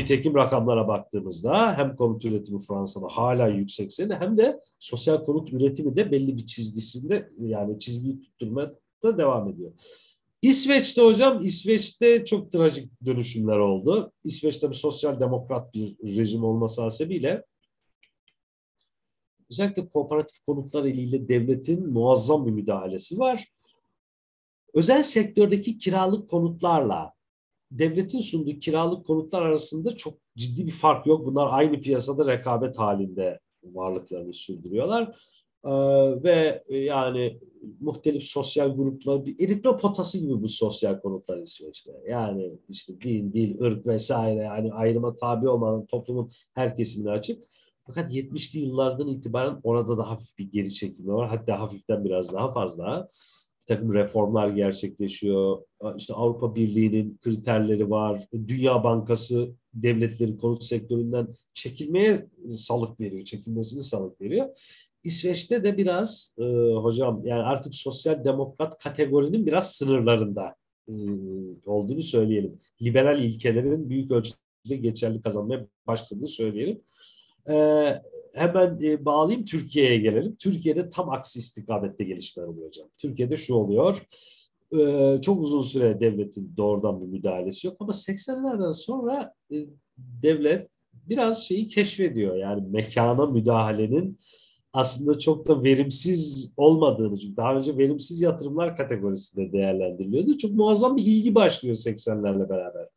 Nitekim 0.10 0.36
rakamlara 0.36 0.88
baktığımızda 0.88 1.78
hem 1.78 1.96
konut 1.96 2.26
üretimi 2.26 2.60
Fransa'da 2.60 3.08
hala 3.08 3.48
yüksek 3.48 3.94
sene 3.94 4.16
hem 4.16 4.38
de 4.38 4.60
sosyal 4.80 5.26
konut 5.26 5.54
üretimi 5.54 5.96
de 5.96 6.12
belli 6.12 6.38
bir 6.38 6.46
çizgisinde 6.46 7.32
yani 7.40 7.80
çizgiyi 7.80 8.22
tutturmaya 8.22 8.74
da 9.04 9.18
devam 9.18 9.50
ediyor. 9.50 9.72
İsveç'te 10.42 11.02
hocam, 11.02 11.44
İsveç'te 11.44 12.26
çok 12.26 12.52
trajik 12.52 13.06
dönüşümler 13.06 13.58
oldu. 13.58 14.12
İsveç'te 14.24 14.70
bir 14.70 14.76
sosyal 14.76 15.20
demokrat 15.20 15.74
bir 15.74 15.98
rejim 16.18 16.44
olması 16.44 16.82
hasebiyle 16.82 17.46
özellikle 19.52 19.90
kooperatif 19.90 20.46
konutlar 20.46 20.86
eliyle 20.86 21.28
devletin 21.28 21.90
muazzam 21.90 22.46
bir 22.46 22.52
müdahalesi 22.52 23.20
var. 23.20 23.46
Özel 24.74 25.04
sektördeki 25.04 25.78
kiralık 25.78 26.30
konutlarla 26.30 27.19
devletin 27.72 28.20
sunduğu 28.20 28.60
kiralık 28.60 29.06
konutlar 29.06 29.42
arasında 29.42 29.96
çok 29.96 30.14
ciddi 30.38 30.66
bir 30.66 30.72
fark 30.72 31.08
yok. 31.08 31.26
Bunlar 31.26 31.48
aynı 31.52 31.80
piyasada 31.80 32.32
rekabet 32.32 32.80
halinde 32.80 33.40
varlıklarını 33.64 34.34
sürdürüyorlar. 34.34 35.16
Ee, 35.66 35.72
ve 36.24 36.64
yani 36.70 37.40
muhtelif 37.80 38.24
sosyal 38.24 38.76
gruplar 38.76 39.26
bir 39.26 39.46
eritme 39.46 39.78
potası 39.78 40.18
gibi 40.18 40.42
bu 40.42 40.48
sosyal 40.48 41.00
konutlar 41.00 41.38
İsveç'te. 41.38 41.92
Yani 42.08 42.60
işte 42.70 43.02
din, 43.02 43.34
dil, 43.34 43.62
ırk 43.62 43.88
vesaire 43.88 44.40
yani 44.40 44.74
ayrıma 44.74 45.16
tabi 45.16 45.50
olmadan 45.50 45.86
toplumun 45.86 46.32
her 46.54 46.76
kesimine 46.76 47.12
açık. 47.12 47.44
Fakat 47.88 48.14
70'li 48.14 48.60
yıllardan 48.60 49.08
itibaren 49.08 49.60
orada 49.64 49.98
da 49.98 50.10
hafif 50.10 50.38
bir 50.38 50.52
geri 50.52 50.74
çekilme 50.74 51.14
var. 51.14 51.30
Hatta 51.30 51.60
hafiften 51.60 52.06
biraz 52.06 52.34
daha 52.34 52.50
fazla 52.50 53.08
takım 53.70 53.94
reformlar 53.94 54.50
gerçekleşiyor. 54.50 55.62
İşte 55.98 56.14
Avrupa 56.14 56.56
Birliği'nin 56.56 57.18
kriterleri 57.22 57.90
var. 57.90 58.22
Dünya 58.48 58.84
Bankası 58.84 59.52
devletleri 59.74 60.38
konut 60.38 60.64
sektöründen 60.64 61.28
çekilmeye 61.54 62.30
salık 62.50 63.00
veriyor, 63.00 63.24
çekilmesini 63.24 63.84
salık 63.84 64.22
veriyor. 64.22 64.48
İsveç'te 65.04 65.64
de 65.64 65.78
biraz 65.78 66.36
e, 66.40 66.44
hocam 66.74 67.26
yani 67.26 67.42
artık 67.42 67.76
sosyal 67.76 68.26
demokrat 68.26 68.78
kategorinin 68.78 69.46
biraz 69.46 69.72
sınırlarında 69.72 70.56
e, 70.88 70.94
olduğunu 71.66 72.02
söyleyelim. 72.02 72.60
Liberal 72.82 73.24
ilkelerin 73.24 73.90
büyük 73.90 74.12
ölçüde 74.12 74.76
geçerli 74.76 75.22
kazanmaya 75.22 75.68
başladığını 75.88 76.28
söyleyelim. 76.28 76.82
E, 77.50 77.56
hemen 78.34 78.80
e, 78.84 79.06
bağlayayım 79.06 79.46
Türkiye'ye 79.46 79.98
gelelim. 79.98 80.36
Türkiye'de 80.36 80.90
tam 80.90 81.10
aksi 81.10 81.40
istikamette 81.40 82.04
gelişmeler 82.04 82.48
oluyor 82.48 82.68
hocam. 82.68 82.88
Türkiye'de 82.98 83.38
şu 83.38 83.56
oluyor. 83.56 84.02
E, 84.80 85.16
çok 85.22 85.42
uzun 85.42 85.62
süre 85.62 86.00
devletin 86.00 86.54
doğrudan 86.58 87.02
bir 87.02 87.08
müdahalesi 87.08 87.68
yok 87.68 87.78
ama 87.80 87.92
80'lerden 87.92 88.72
sonra 88.72 89.34
e, 89.52 89.66
devlet 89.98 90.70
biraz 90.94 91.44
şeyi 91.48 91.68
keşfediyor. 91.68 92.36
Yani 92.36 92.68
mekana 92.70 93.26
müdahalenin 93.26 94.20
aslında 94.74 95.20
çok 95.20 95.48
da 95.48 95.64
verimsiz 95.64 96.54
olmadığını 96.58 97.20
çünkü 97.20 97.38
daha 97.38 97.56
önce 97.56 97.78
verimsiz 97.78 98.22
yatırımlar 98.22 98.78
kategorisinde 98.78 99.52
değerlendiriliyordu. 99.52 100.38
Çok 100.38 100.52
muazzam 100.52 100.98
bir 100.98 101.06
ilgi 101.06 101.36
başlıyor 101.36 101.76
80'lerle 101.76 102.50
beraber 102.50 102.88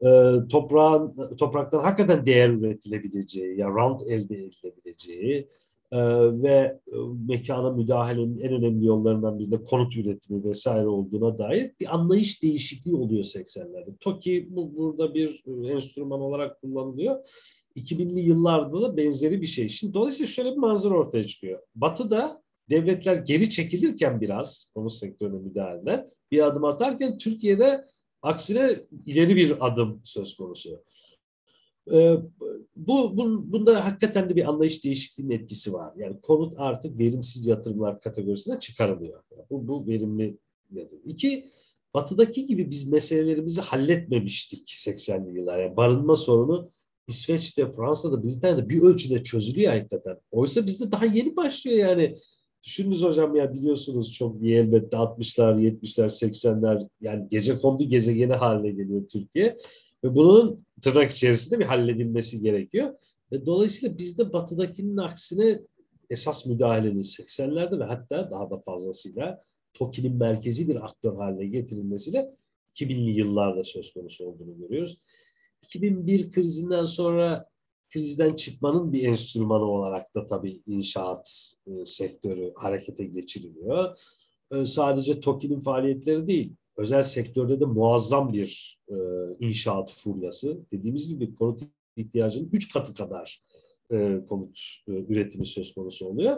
e, 0.00 0.08
toprağın 0.48 1.36
topraktan 1.36 1.80
hakikaten 1.80 2.26
değer 2.26 2.48
üretilebileceği, 2.48 3.58
ya 3.58 3.68
rant 3.68 4.02
elde 4.02 4.44
edilebileceği 4.44 5.48
e, 5.92 5.98
ve 6.42 6.80
e, 6.86 6.96
mekana 7.28 7.70
müdahalenin 7.70 8.40
en 8.40 8.52
önemli 8.52 8.86
yollarından 8.86 9.38
birinde 9.38 9.64
konut 9.64 9.96
üretimi 9.96 10.44
vesaire 10.44 10.86
olduğuna 10.86 11.38
dair 11.38 11.72
bir 11.80 11.94
anlayış 11.94 12.42
değişikliği 12.42 12.96
oluyor 12.96 13.24
80'lerde. 13.24 13.96
TOKİ 14.00 14.48
bu, 14.50 14.76
burada 14.76 15.14
bir 15.14 15.44
enstrüman 15.70 16.20
olarak 16.20 16.60
kullanılıyor. 16.60 17.16
2000'li 17.76 18.20
yıllarda 18.20 18.82
da 18.82 18.96
benzeri 18.96 19.40
bir 19.40 19.46
şey. 19.46 19.68
Şimdi 19.68 19.94
dolayısıyla 19.94 20.26
şöyle 20.26 20.52
bir 20.52 20.56
manzara 20.56 20.94
ortaya 20.94 21.24
çıkıyor. 21.24 21.60
Batı'da 21.74 22.42
devletler 22.70 23.16
geri 23.16 23.50
çekilirken 23.50 24.20
biraz 24.20 24.70
konut 24.74 24.92
sektörüne 24.92 25.38
müdahale 25.38 26.06
bir 26.30 26.46
adım 26.46 26.64
atarken 26.64 27.18
Türkiye'de 27.18 27.84
Aksine 28.26 28.80
ileri 29.06 29.36
bir 29.36 29.66
adım 29.66 30.00
söz 30.04 30.36
konusu. 30.36 30.82
Ee, 31.92 32.16
bu, 32.76 33.16
bu 33.16 33.52
bunda 33.52 33.84
hakikaten 33.84 34.30
de 34.30 34.36
bir 34.36 34.48
anlayış 34.48 34.84
değişikliğinin 34.84 35.34
etkisi 35.34 35.72
var. 35.72 35.92
Yani 35.96 36.20
konut 36.20 36.54
artık 36.56 36.98
verimsiz 36.98 37.46
yatırımlar 37.46 38.00
kategorisine 38.00 38.58
çıkarılıyor. 38.58 39.22
Bu, 39.50 39.68
bu 39.68 39.86
verimli 39.86 40.38
yatırım. 40.72 41.02
İki, 41.06 41.44
batıdaki 41.94 42.46
gibi 42.46 42.70
biz 42.70 42.88
meselelerimizi 42.88 43.60
halletmemiştik 43.60 44.68
80'li 44.68 45.38
yıllar. 45.38 45.58
Yani 45.58 45.76
barınma 45.76 46.16
sorunu 46.16 46.70
İsveç'te, 47.08 47.72
Fransa'da, 47.72 48.24
Britanya'da 48.24 48.68
bir 48.68 48.82
ölçüde 48.82 49.22
çözülüyor 49.22 49.72
hakikaten. 49.72 50.16
Oysa 50.30 50.66
bizde 50.66 50.92
daha 50.92 51.04
yeni 51.04 51.36
başlıyor 51.36 51.78
yani. 51.78 52.16
Düşününüz 52.66 53.02
hocam 53.02 53.36
ya 53.36 53.54
biliyorsunuz 53.54 54.12
çok 54.12 54.42
iyi 54.42 54.54
elbette 54.56 54.96
60'lar, 54.96 55.60
70'ler, 55.60 56.04
80'ler 56.04 56.88
yani 57.00 57.28
gece 57.30 57.58
kondu 57.58 57.84
gezegeni 57.84 58.32
haline 58.32 58.70
geliyor 58.70 59.08
Türkiye. 59.08 59.56
Ve 60.04 60.14
bunun 60.14 60.58
tırnak 60.82 61.10
içerisinde 61.10 61.58
bir 61.58 61.64
halledilmesi 61.64 62.40
gerekiyor. 62.40 62.94
Ve 63.32 63.46
dolayısıyla 63.46 63.98
bizde 63.98 64.32
batıdakinin 64.32 64.96
aksine 64.96 65.60
esas 66.10 66.46
müdahalenin 66.46 67.02
80'lerde 67.02 67.78
ve 67.80 67.84
hatta 67.84 68.30
daha 68.30 68.50
da 68.50 68.58
fazlasıyla 68.58 69.40
TOKİ'nin 69.74 70.16
merkezi 70.16 70.68
bir 70.68 70.84
aktör 70.84 71.16
haline 71.16 71.46
getirilmesiyle 71.46 72.30
2000'li 72.74 73.18
yıllarda 73.18 73.64
söz 73.64 73.94
konusu 73.94 74.24
olduğunu 74.24 74.58
görüyoruz. 74.58 74.98
2001 75.62 76.30
krizinden 76.30 76.84
sonra 76.84 77.48
krizden 77.96 78.34
çıkmanın 78.34 78.92
bir 78.92 79.02
enstrümanı 79.02 79.64
olarak 79.64 80.14
da 80.14 80.26
tabii 80.26 80.62
inşaat 80.66 81.52
e, 81.66 81.84
sektörü 81.84 82.52
harekete 82.56 83.04
geçiriliyor. 83.04 83.98
E, 84.52 84.64
sadece 84.64 85.20
TOKİ'nin 85.20 85.60
faaliyetleri 85.60 86.26
değil, 86.26 86.52
özel 86.76 87.02
sektörde 87.02 87.60
de 87.60 87.64
muazzam 87.64 88.32
bir 88.32 88.78
e, 88.88 88.94
inşaat 89.40 89.96
furyası. 89.98 90.58
Dediğimiz 90.72 91.08
gibi 91.08 91.34
konut 91.34 91.60
ihtiyacının 91.96 92.50
üç 92.52 92.72
katı 92.72 92.94
kadar 92.94 93.42
e, 93.90 94.24
konut 94.28 94.58
e, 94.88 94.92
üretimi 94.92 95.46
söz 95.46 95.74
konusu 95.74 96.06
oluyor. 96.06 96.36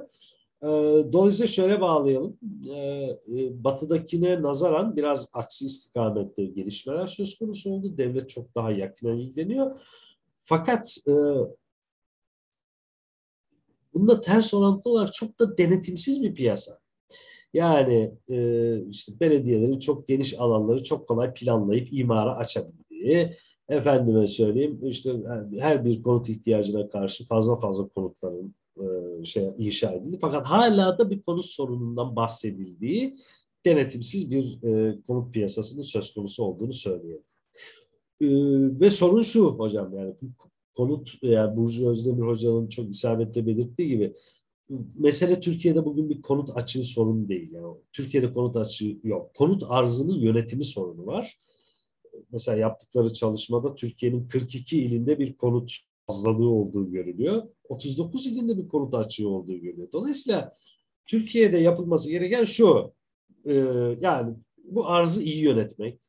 E, 0.63 0.67
dolayısıyla 1.13 1.47
şöyle 1.47 1.81
bağlayalım. 1.81 2.39
E, 2.71 2.79
e, 2.79 3.65
batıdakine 3.65 4.43
nazaran 4.43 4.97
biraz 4.97 5.29
aksi 5.33 5.65
istikamette 5.65 6.45
gelişmeler 6.45 7.07
söz 7.07 7.39
konusu 7.39 7.71
oldu. 7.71 7.99
Devlet 7.99 8.29
çok 8.29 8.55
daha 8.55 8.71
yakından 8.71 9.19
ilgileniyor. 9.19 9.81
Fakat 10.49 10.97
e, 11.09 11.13
bununla 13.95 14.21
ters 14.21 14.55
orantılı 14.55 14.93
olarak 14.93 15.15
çok 15.15 15.39
da 15.39 15.59
denetimsiz 15.59 16.23
bir 16.23 16.35
piyasa. 16.35 16.79
Yani 17.55 18.15
e, 18.31 18.77
işte 18.91 19.21
belediyelerin 19.21 19.79
çok 19.79 20.09
geniş 20.09 20.41
alanları 20.41 20.83
çok 20.83 21.09
kolay 21.09 21.33
planlayıp 21.33 21.93
imara 21.93 22.37
açabildiği, 22.37 23.33
efendime 23.69 24.27
söyleyeyim 24.27 24.81
işte 24.83 25.13
her 25.59 25.85
bir 25.85 26.03
konut 26.03 26.29
ihtiyacına 26.29 26.89
karşı 26.89 27.25
fazla 27.25 27.57
fazla 27.57 27.89
konutların 27.89 28.55
e, 28.77 29.25
şey 29.25 29.51
inşa 29.59 29.93
edildi. 29.93 30.19
Fakat 30.21 30.47
hala 30.47 30.99
da 30.99 31.11
bir 31.11 31.23
konut 31.23 31.45
sorunundan 31.45 32.17
bahsedildiği 32.17 33.17
denetimsiz 33.65 34.31
bir 34.31 34.63
e, 34.63 35.01
konut 35.07 35.35
piyasasının 35.35 35.83
söz 35.83 36.15
konusu 36.15 36.45
olduğunu 36.45 36.73
söyleyelim. 36.73 37.25
E, 38.21 38.27
ve 38.81 38.91
sorun 38.91 39.23
şu 39.23 39.47
hocam 39.47 39.97
yani 39.97 40.15
konut 40.75 41.23
yani 41.23 41.57
Burcu 41.57 41.91
Özdemir 41.91 42.27
Hoca'nın 42.27 42.69
çok 42.69 42.91
isabetle 42.91 43.47
belirttiği 43.47 43.89
gibi 43.89 44.13
mesele 44.99 45.41
Türkiye'de 45.41 45.85
bugün 45.85 46.11
bir 46.11 46.23
konut 46.23 46.57
açığı 46.57 46.83
sorunu 46.83 47.29
değil. 47.29 47.53
Yani 47.53 47.77
Türkiye'de 47.93 48.33
konut 48.33 48.57
açığı 48.57 48.99
yok. 49.05 49.35
Konut 49.35 49.63
arzının 49.69 50.19
yönetimi 50.21 50.65
sorunu 50.65 51.07
var. 51.07 51.39
Mesela 52.33 52.59
yaptıkları 52.59 53.13
çalışmada 53.13 53.75
Türkiye'nin 53.75 54.29
42 54.29 54.79
ilinde 54.79 55.19
bir 55.19 55.37
konut 55.37 55.79
fazlalığı 56.07 56.49
olduğu 56.49 56.91
görülüyor. 56.91 57.43
39 57.69 58.27
ilinde 58.27 58.59
bir 58.59 58.69
konut 58.69 58.95
açığı 58.95 59.29
olduğu 59.29 59.57
görülüyor. 59.57 59.89
Dolayısıyla 59.93 60.55
Türkiye'de 61.07 61.59
yapılması 61.59 62.11
gereken 62.11 62.45
şu. 62.45 62.93
E, 63.45 63.55
yani 64.01 64.37
bu 64.65 64.87
arzı 64.87 65.23
iyi 65.23 65.43
yönetmek, 65.43 66.01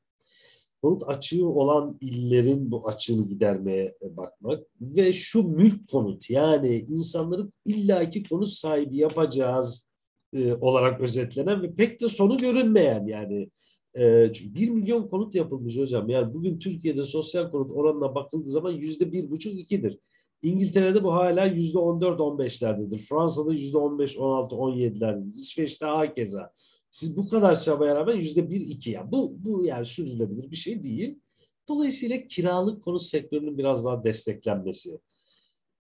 konut 0.81 1.03
açığı 1.07 1.47
olan 1.47 1.97
illerin 2.01 2.71
bu 2.71 2.87
açığını 2.87 3.29
gidermeye 3.29 3.97
bakmak 4.01 4.63
ve 4.81 5.13
şu 5.13 5.43
mülk 5.43 5.87
konut 5.91 6.29
yani 6.29 6.85
insanların 6.89 7.53
illaki 7.65 8.23
konut 8.23 8.49
sahibi 8.49 8.97
yapacağız 8.97 9.89
e, 10.33 10.53
olarak 10.53 11.01
özetlenen 11.01 11.61
ve 11.61 11.73
pek 11.73 12.01
de 12.01 12.07
sonu 12.07 12.37
görünmeyen 12.37 13.05
yani 13.05 13.49
e, 13.93 14.33
çünkü 14.33 14.55
1 14.55 14.69
milyon 14.69 15.07
konut 15.07 15.35
yapılmış 15.35 15.77
hocam. 15.77 16.09
Yani 16.09 16.33
bugün 16.33 16.59
Türkiye'de 16.59 17.03
sosyal 17.03 17.51
konut 17.51 17.71
oranına 17.71 18.15
bakıldığı 18.15 18.49
zaman 18.49 18.71
yüzde 18.71 19.11
bir 19.11 19.31
buçuk 19.31 19.53
ikidir. 19.53 19.99
İngiltere'de 20.41 21.03
bu 21.03 21.13
hala 21.13 21.45
yüzde 21.45 21.79
on 21.79 22.01
dört 22.01 22.21
on 22.21 22.39
beşlerdedir. 22.39 22.99
Fransa'da 22.99 23.53
yüzde 23.53 23.77
on 23.77 23.99
beş 23.99 24.17
on 24.17 24.37
altı 24.37 24.55
on 24.55 24.75
yedilerdedir. 24.75 25.35
İsveç'te 25.35 25.85
hakeza. 25.85 26.53
Siz 26.91 27.17
bu 27.17 27.29
kadar 27.29 27.59
çabaya 27.59 27.95
rağmen 27.95 28.15
yüzde 28.15 28.49
bir 28.49 28.61
iki 28.61 28.91
ya 28.91 29.11
bu 29.11 29.35
bu 29.37 29.65
yani 29.65 29.85
sürdürülebilir 29.85 30.51
bir 30.51 30.55
şey 30.55 30.83
değil. 30.83 31.19
Dolayısıyla 31.67 32.27
kiralık 32.27 32.83
konut 32.83 33.01
sektörünün 33.01 33.57
biraz 33.57 33.85
daha 33.85 34.03
desteklenmesi. 34.03 34.99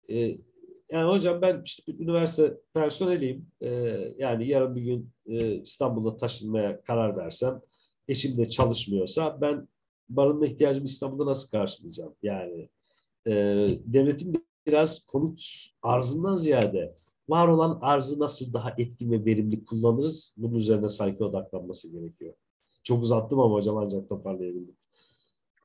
Ee, 0.09 0.37
yani 0.91 1.11
hocam 1.11 1.41
ben 1.41 1.61
işte 1.65 1.83
bir 1.87 1.99
üniversite 1.99 2.57
personeliyim. 2.73 3.47
Ee, 3.61 3.69
yani 4.17 4.47
yarın 4.47 4.75
bir 4.75 4.81
gün 4.81 5.09
e, 5.25 5.55
İstanbul'da 5.61 6.17
taşınmaya 6.17 6.81
karar 6.81 7.17
versem, 7.17 7.61
eşim 8.07 8.37
de 8.37 8.49
çalışmıyorsa 8.49 9.41
ben 9.41 9.67
barınma 10.09 10.45
ihtiyacımı 10.45 10.85
İstanbul'da 10.85 11.25
nasıl 11.25 11.49
karşılayacağım? 11.49 12.15
Yani 12.23 12.69
e, 13.27 13.33
devletin 13.85 14.47
biraz 14.67 15.05
konut 15.05 15.41
arzından 15.81 16.35
ziyade 16.35 16.95
var 17.29 17.47
olan 17.47 17.79
arzı 17.81 18.19
nasıl 18.19 18.53
daha 18.53 18.73
etkin 18.77 19.11
ve 19.11 19.25
verimli 19.25 19.65
kullanırız? 19.65 20.33
Bunun 20.37 20.55
üzerine 20.55 20.89
sanki 20.89 21.23
odaklanması 21.23 21.91
gerekiyor. 21.91 22.33
Çok 22.83 23.03
uzattım 23.03 23.39
ama 23.39 23.55
hocam 23.55 23.77
ancak 23.77 24.09
toparlayabildim. 24.09 24.75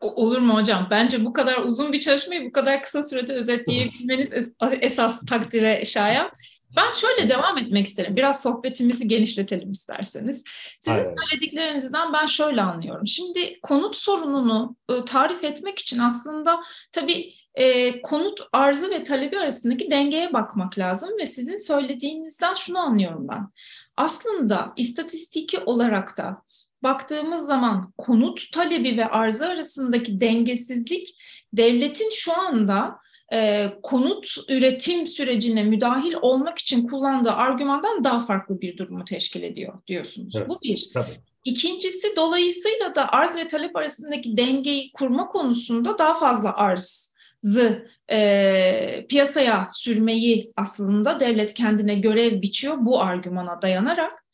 Olur 0.01 0.39
mu 0.39 0.55
hocam? 0.55 0.89
Bence 0.91 1.25
bu 1.25 1.33
kadar 1.33 1.59
uzun 1.59 1.93
bir 1.93 2.01
çalışmayı 2.01 2.45
bu 2.49 2.53
kadar 2.53 2.83
kısa 2.83 3.03
sürede 3.03 3.33
özetleyebilmeniz 3.33 4.49
esas 4.81 5.21
takdire 5.27 5.85
şayan. 5.85 6.31
Ben 6.77 6.93
şöyle 6.93 7.29
devam 7.29 7.59
etmek 7.59 7.87
isterim. 7.87 8.17
Biraz 8.17 8.43
sohbetimizi 8.43 9.09
genişletelim 9.09 9.71
isterseniz. 9.71 10.45
Sizin 10.81 10.99
Aynen. 10.99 11.05
söylediklerinizden 11.05 12.13
ben 12.13 12.27
şöyle 12.27 12.63
anlıyorum. 12.63 13.07
Şimdi 13.07 13.61
konut 13.61 13.97
sorununu 13.97 14.77
ıı, 14.91 15.05
tarif 15.05 15.45
etmek 15.45 15.79
için 15.79 15.99
aslında 15.99 16.63
tabii 16.93 17.35
e, 17.55 18.03
konut 18.03 18.41
arzı 18.53 18.91
ve 18.91 19.03
talebi 19.03 19.39
arasındaki 19.39 19.91
dengeye 19.91 20.33
bakmak 20.33 20.79
lazım 20.79 21.11
ve 21.19 21.27
sizin 21.27 21.57
söylediğinizden 21.57 22.55
şunu 22.55 22.79
anlıyorum 22.79 23.29
ben. 23.29 23.49
Aslında 23.97 24.73
istatistiki 24.77 25.59
olarak 25.59 26.19
da 26.19 26.43
baktığımız 26.83 27.47
zaman 27.47 27.93
konut 27.99 28.53
talebi 28.53 28.97
ve 28.97 29.07
arzı 29.07 29.49
arasındaki 29.49 30.21
dengesizlik 30.21 31.17
devletin 31.53 32.11
şu 32.13 32.39
anda 32.39 32.99
e, 33.33 33.69
konut 33.83 34.37
üretim 34.49 35.07
sürecine 35.07 35.63
müdahil 35.63 36.15
olmak 36.23 36.59
için 36.59 36.87
kullandığı 36.87 37.33
argümandan 37.33 38.05
daha 38.05 38.21
farklı 38.21 38.61
bir 38.61 38.77
durumu 38.77 39.05
teşkil 39.05 39.43
ediyor 39.43 39.83
diyorsunuz. 39.87 40.37
Evet, 40.37 40.49
Bu 40.49 40.59
bir. 40.63 40.91
Tabii. 40.95 41.11
İkincisi 41.45 42.17
dolayısıyla 42.17 42.95
da 42.95 43.13
arz 43.13 43.37
ve 43.37 43.49
talep 43.49 43.77
arasındaki 43.77 44.37
dengeyi 44.37 44.93
kurma 44.93 45.29
konusunda 45.29 45.99
daha 45.99 46.19
fazla 46.19 46.57
arz 46.57 47.12
zı 47.43 47.89
e, 48.11 49.07
piyasaya 49.09 49.69
sürmeyi 49.73 50.53
aslında 50.57 51.21
devlet 51.21 51.55
kendine 51.55 51.95
görev 51.95 52.43
biçiyor 52.43 52.77
bu 52.81 53.01
argümana 53.01 53.63
dayanarak. 53.63 54.25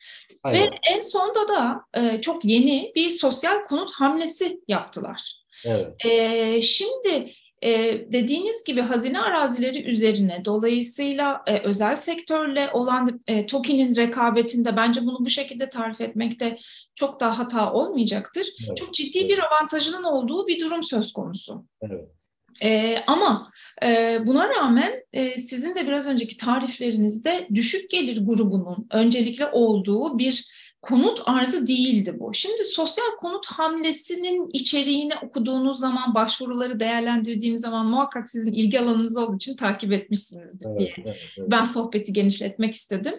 Aynen. 0.43 0.63
Ve 0.63 0.71
en 0.91 1.03
sonda 1.03 1.49
da 1.49 1.81
e, 1.95 2.21
çok 2.21 2.45
yeni 2.45 2.93
bir 2.97 3.11
sosyal 3.11 3.65
konut 3.65 3.93
hamlesi 3.93 4.61
yaptılar. 4.69 5.45
Evet. 5.65 6.05
E, 6.05 6.63
şimdi 6.63 7.33
e, 7.63 7.71
dediğiniz 8.13 8.65
gibi 8.65 8.81
hazine 8.81 9.21
arazileri 9.21 9.83
üzerine 9.83 10.45
dolayısıyla 10.45 11.43
e, 11.47 11.59
özel 11.59 11.97
sektörle 11.97 12.71
olan 12.73 13.21
e, 13.27 13.47
TOKİ'nin 13.47 13.97
rekabetinde 13.97 14.77
bence 14.77 15.01
bunu 15.01 15.19
bu 15.21 15.29
şekilde 15.29 15.71
tarif 15.71 16.01
etmekte 16.01 16.59
çok 16.95 17.21
daha 17.21 17.39
hata 17.39 17.73
olmayacaktır. 17.73 18.47
Evet. 18.67 18.77
Çok 18.77 18.95
ciddi 18.95 19.19
evet. 19.19 19.31
bir 19.31 19.39
avantajının 19.39 20.05
olduğu 20.05 20.47
bir 20.47 20.61
durum 20.61 20.85
söz 20.85 21.13
konusu. 21.13 21.65
Evet. 21.83 22.28
E, 22.63 22.97
ama 23.07 23.51
e, 23.85 24.19
buna 24.27 24.49
rağmen 24.49 24.93
e, 25.13 25.39
sizin 25.39 25.77
de 25.77 25.87
biraz 25.87 26.07
önceki 26.07 26.37
tariflerinizde 26.37 27.49
düşük 27.55 27.91
gelir 27.91 28.27
grubunun 28.27 28.87
öncelikle 28.91 29.47
olduğu 29.47 30.19
bir 30.19 30.49
konut 30.83 31.23
arzı 31.27 31.67
değildi 31.67 32.17
bu. 32.21 32.35
Şimdi 32.35 32.65
sosyal 32.65 33.17
konut 33.19 33.47
hamlesinin 33.47 34.51
içeriğini 34.53 35.13
okuduğunuz 35.23 35.79
zaman, 35.79 36.15
başvuruları 36.15 36.81
değerlendirdiğiniz 36.81 37.61
zaman 37.61 37.87
muhakkak 37.87 38.31
sizin 38.31 38.53
ilgi 38.53 38.81
alanınız 38.81 39.17
olduğu 39.17 39.37
için 39.37 39.57
takip 39.57 39.93
etmişsinizdir 39.93 40.67
evet, 40.71 40.79
diye. 40.79 40.95
Evet, 40.99 41.19
evet. 41.39 41.51
Ben 41.51 41.65
sohbeti 41.65 42.13
genişletmek 42.13 42.75
istedim. 42.75 43.15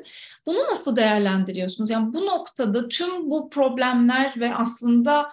Bunu 0.45 0.58
nasıl 0.58 0.95
değerlendiriyorsunuz? 0.95 1.89
Yani 1.89 2.13
bu 2.13 2.25
noktada 2.25 2.88
tüm 2.88 3.30
bu 3.30 3.49
problemler 3.49 4.34
ve 4.38 4.56
aslında 4.56 5.30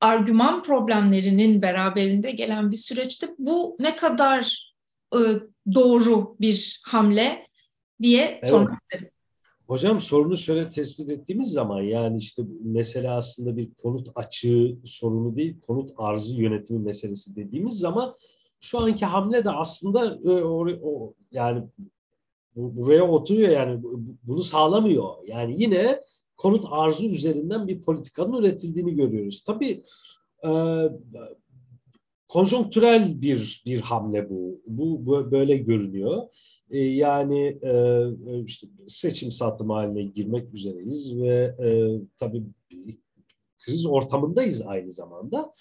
argüman 0.00 0.62
problemlerinin 0.62 1.62
beraberinde 1.62 2.30
gelen 2.30 2.70
bir 2.70 2.76
süreçte 2.76 3.26
bu 3.38 3.76
ne 3.80 3.96
kadar 3.96 4.72
e, 5.14 5.18
doğru 5.74 6.36
bir 6.40 6.80
hamle 6.84 7.46
diye 8.02 8.24
evet. 8.24 8.46
sormak 8.46 8.78
isterim. 8.82 9.10
Hocam 9.66 10.00
sorunu 10.00 10.36
şöyle 10.36 10.68
tespit 10.68 11.10
ettiğimiz 11.10 11.52
zaman 11.52 11.82
yani 11.82 12.18
işte 12.18 12.42
mesele 12.64 13.10
aslında 13.10 13.56
bir 13.56 13.74
konut 13.74 14.08
açığı 14.14 14.78
sorunu 14.84 15.36
değil, 15.36 15.60
konut 15.60 15.90
arzı 15.96 16.36
yönetimi 16.36 16.78
meselesi 16.78 17.36
dediğimiz 17.36 17.78
zaman 17.78 18.14
şu 18.60 18.80
anki 18.80 19.06
hamle 19.06 19.44
de 19.44 19.50
aslında 19.50 20.18
e, 20.24 20.28
o, 20.28 20.68
o 20.82 21.14
yani 21.32 21.62
buraya 22.56 23.04
oturuyor 23.08 23.48
yani 23.48 23.82
bunu 24.22 24.42
sağlamıyor. 24.42 25.14
Yani 25.26 25.54
yine 25.62 26.00
konut 26.40 26.64
arzu 26.70 27.06
üzerinden 27.06 27.68
bir 27.68 27.82
politikanın 27.82 28.42
üretildiğini 28.42 28.94
görüyoruz. 28.94 29.44
Tabii 29.46 29.82
e, 30.44 30.50
konjonktürel 32.28 33.22
bir 33.22 33.62
bir 33.66 33.80
hamle 33.80 34.30
bu. 34.30 34.62
Bu, 34.66 35.30
böyle 35.30 35.56
görünüyor. 35.56 36.22
E, 36.70 36.78
yani 36.78 37.58
e, 37.62 38.04
işte 38.46 38.66
seçim 38.88 39.32
satım 39.32 39.70
haline 39.70 40.02
girmek 40.02 40.54
üzereyiz 40.54 41.20
ve 41.20 41.56
e, 41.64 41.68
tabii 42.18 42.42
kriz 43.58 43.86
ortamındayız 43.86 44.62
aynı 44.66 44.90
zamanda. 44.90 45.52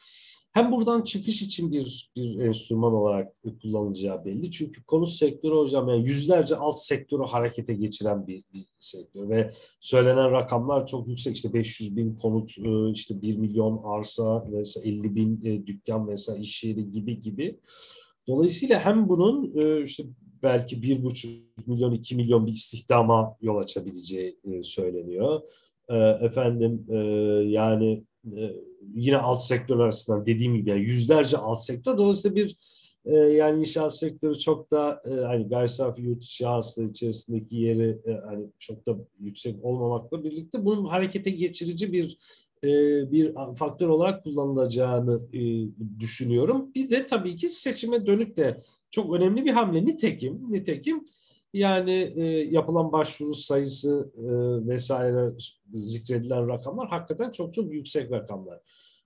Hem 0.51 0.71
buradan 0.71 1.01
çıkış 1.01 1.41
için 1.41 1.71
bir 1.71 2.11
bir 2.15 2.39
enstrüman 2.39 2.93
olarak 2.93 3.33
kullanılacağı 3.61 4.25
belli. 4.25 4.51
Çünkü 4.51 4.83
konut 4.83 5.09
sektörü 5.09 5.55
hocam 5.55 5.89
yani 5.89 6.07
yüzlerce 6.07 6.55
alt 6.55 6.77
sektörü 6.77 7.23
harekete 7.23 7.73
geçiren 7.73 8.27
bir, 8.27 8.43
bir 8.53 8.65
sektör 8.79 9.29
ve 9.29 9.51
söylenen 9.79 10.31
rakamlar 10.31 10.85
çok 10.85 11.07
yüksek. 11.07 11.35
İşte 11.35 11.53
500 11.53 11.97
bin 11.97 12.15
konut, 12.15 12.57
e, 12.57 12.91
işte 12.91 13.21
1 13.21 13.37
milyon 13.37 13.81
arsa 13.83 14.51
vesaire 14.51 14.89
50 14.89 15.15
bin 15.15 15.45
e, 15.45 15.67
dükkan 15.67 16.07
vesaire 16.07 16.41
iş 16.41 16.63
yeri 16.63 16.89
gibi 16.89 17.21
gibi. 17.21 17.59
Dolayısıyla 18.27 18.79
hem 18.79 19.09
bunun 19.09 19.57
e, 19.57 19.83
işte 19.83 20.03
belki 20.43 20.81
bir 20.81 21.03
buçuk 21.03 21.31
milyon, 21.67 21.93
iki 21.93 22.15
milyon 22.15 22.47
bir 22.47 22.51
istihdama 22.51 23.37
yol 23.41 23.57
açabileceği 23.57 24.39
söyleniyor. 24.61 25.41
Efendim 26.21 26.85
yani 27.51 28.03
yine 28.93 29.17
alt 29.17 29.43
sektör 29.43 29.79
arasından 29.79 30.25
dediğim 30.25 30.55
gibi 30.55 30.69
yani 30.69 30.81
yüzlerce 30.81 31.37
alt 31.37 31.63
sektör. 31.63 31.97
Dolayısıyla 31.97 32.35
bir 32.35 32.55
e, 33.05 33.15
yani 33.15 33.59
inşaat 33.59 33.95
sektörü 33.95 34.39
çok 34.39 34.71
da 34.71 35.01
e, 35.05 35.09
hani 35.09 35.47
gayri 35.47 35.69
safi 35.69 36.01
yurt 36.01 36.23
içi 36.23 36.45
içerisindeki 36.89 37.55
yeri 37.55 37.99
e, 38.05 38.11
hani 38.11 38.45
çok 38.59 38.85
da 38.85 38.97
yüksek 39.19 39.65
olmamakla 39.65 40.23
birlikte 40.23 40.65
bunun 40.65 40.85
harekete 40.85 41.29
geçirici 41.29 41.93
bir 41.93 42.17
e, 42.63 42.67
bir 43.11 43.33
faktör 43.55 43.87
olarak 43.87 44.23
kullanılacağını 44.23 45.17
e, 45.33 45.41
düşünüyorum. 45.99 46.71
Bir 46.75 46.89
de 46.89 47.05
tabii 47.05 47.35
ki 47.35 47.49
seçime 47.49 48.05
dönük 48.05 48.37
de 48.37 48.57
çok 48.91 49.13
önemli 49.13 49.45
bir 49.45 49.51
hamle. 49.51 49.85
Nitekim, 49.85 50.51
nitekim 50.51 51.05
yani 51.53 52.13
e, 52.15 52.23
yapılan 52.51 52.91
başvuru 52.91 53.33
sayısı 53.33 54.11
e, 54.17 54.23
vesaire 54.67 55.27
zikredilen 55.73 56.47
rakamlar 56.47 56.89
hakikaten 56.89 57.31
çok 57.31 57.53
çok 57.53 57.73
yüksek 57.73 58.11
rakamlar. 58.11 58.59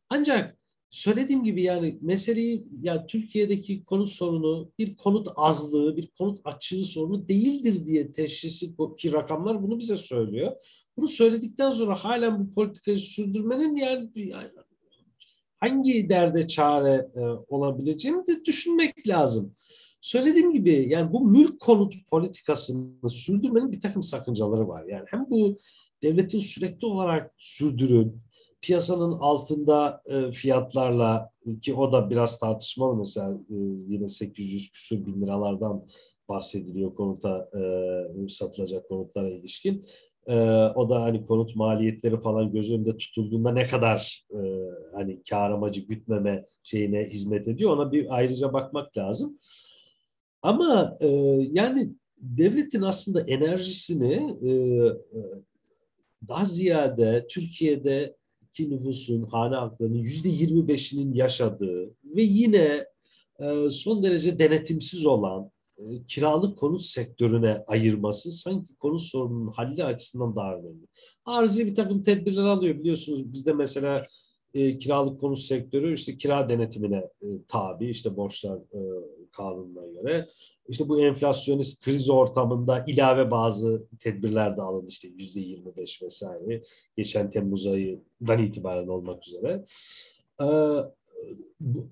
Ancak 0.10 0.58
söylediğim 0.90 1.44
gibi 1.44 1.64
yani 1.64 1.98
meseleyi 2.02 2.68
ya 2.82 3.06
Türkiye'deki 3.06 3.84
konut 3.84 4.10
sorunu 4.10 4.72
bir 4.80 4.98
konut 4.98 5.28
azlığı, 5.36 5.98
bir 5.98 6.08
konut 6.18 6.40
açığı 6.44 6.84
sorunu 6.84 7.30
değildir 7.30 7.86
diye 7.86 8.12
teşhisi 8.12 8.76
ki 8.98 9.14
rakamlar 9.14 9.64
bunu 9.64 9.80
bize 9.80 9.98
söylüyor. 9.98 10.52
Bunu 10.98 11.08
söyledikten 11.08 11.72
sonra 11.72 11.96
halen 11.96 12.40
bu 12.40 12.54
politikayı 12.54 12.98
sürdürmenin 12.98 13.76
yani, 13.76 14.12
yani 14.16 14.48
hangi 15.60 16.10
derde 16.10 16.48
çare 16.48 17.08
e, 17.16 17.20
olabileceğini 17.48 18.28
de 18.28 18.46
düşünmek 18.46 19.08
lazım. 19.08 19.56
Söylediğim 20.04 20.54
gibi 20.54 20.86
yani 20.90 21.14
bu 21.14 21.28
mülk 21.28 21.60
konut 21.60 21.94
politikasını 22.12 23.10
sürdürmenin 23.10 23.72
bir 23.72 23.80
takım 23.80 24.02
sakıncaları 24.02 24.68
var. 24.68 24.84
Yani 24.84 25.04
hem 25.08 25.26
bu 25.30 25.58
devletin 26.04 26.40
sürekli 26.40 26.88
olarak 26.88 27.34
sürdürün, 27.38 28.22
piyasanın 28.62 29.12
altında 29.12 30.02
e, 30.06 30.32
fiyatlarla 30.32 31.30
ki 31.62 31.74
o 31.74 31.92
da 31.92 32.10
biraz 32.10 32.40
tartışmalı 32.40 32.96
mesela 32.96 33.32
e, 33.50 33.56
yine 33.88 34.08
800 34.08 34.72
küsur 34.72 35.06
bin 35.06 35.22
liralardan 35.22 35.86
bahsediliyor 36.30 36.96
konuta 36.96 37.50
e, 38.26 38.30
satılacak 38.30 38.88
konutlara 38.90 39.30
ilişkin. 39.30 39.86
E, 40.28 40.36
o 40.76 40.90
da 40.90 41.02
hani 41.02 41.26
konut 41.26 41.56
maliyetleri 41.56 42.22
falan 42.22 42.52
göz 42.52 42.74
önünde 42.74 42.98
tutulduğunda 42.98 43.52
ne 43.52 43.68
kadar 43.68 44.26
e, 44.32 44.40
hani 44.94 45.24
kar 45.30 45.52
amacı 45.52 45.82
gütmeme 45.82 46.46
şeyine 46.64 47.06
hizmet 47.06 47.48
ediyor 47.48 47.72
ona 47.72 47.92
bir 47.92 48.16
ayrıca 48.16 48.54
bakmak 48.54 48.98
lazım. 48.98 49.38
Ama 50.44 50.98
e, 51.00 51.08
yani 51.52 51.90
devletin 52.22 52.82
aslında 52.82 53.22
enerjisini 53.22 54.38
e, 54.42 54.52
e 54.52 55.24
daha 56.28 56.46
ziyade 56.46 57.26
Türkiye'de 57.30 58.16
ki 58.54 58.70
nüfusun, 58.70 59.24
hane 59.24 59.56
halklarının 59.56 59.98
yüzde 59.98 60.30
yirmi 60.30 60.68
beşinin 60.68 61.14
yaşadığı 61.14 61.94
ve 62.04 62.22
yine 62.22 62.86
e, 63.40 63.70
son 63.70 64.04
derece 64.04 64.40
denetimsiz 64.40 65.06
olan 65.06 65.52
e, 65.78 66.04
kiralık 66.08 66.58
konut 66.58 66.82
sektörüne 66.82 67.64
ayırması 67.68 68.32
sanki 68.32 68.76
konut 68.76 69.02
sorununun 69.02 69.52
halli 69.52 69.84
açısından 69.84 70.36
daha 70.36 70.56
önemli. 70.56 70.88
Arzi 71.26 71.66
bir 71.66 71.76
takım 71.76 72.04
tedbirler 72.04 72.44
alıyor 72.44 72.80
biliyorsunuz. 72.80 73.34
Bizde 73.34 73.54
mesela 73.54 74.06
e, 74.54 74.78
kiralık 74.78 75.20
konut 75.20 75.40
sektörü 75.40 75.94
işte 75.94 76.18
kira 76.18 76.50
denetimine 76.50 77.10
e, 77.22 77.28
tabi 77.48 77.90
işte 77.90 78.18
borçlar 78.18 78.58
e, 78.58 78.80
kanununa 79.34 79.86
göre. 79.88 80.28
İşte 80.68 80.90
bu 80.90 81.02
enflasyonist 81.02 81.84
kriz 81.86 82.10
ortamında 82.10 82.86
ilave 82.88 83.32
bazı 83.32 83.88
tedbirler 84.00 84.58
de 84.58 84.62
alındı 84.62 84.90
işte 84.90 85.08
yüzde 85.08 85.40
25 85.40 86.02
vesaire 86.02 86.62
geçen 86.98 87.30
Temmuz 87.30 87.68
ayından 87.68 88.44
itibaren 88.44 88.88
olmak 88.88 89.28
üzere. 89.28 89.64
E, 90.42 90.48
bu, 91.60 91.88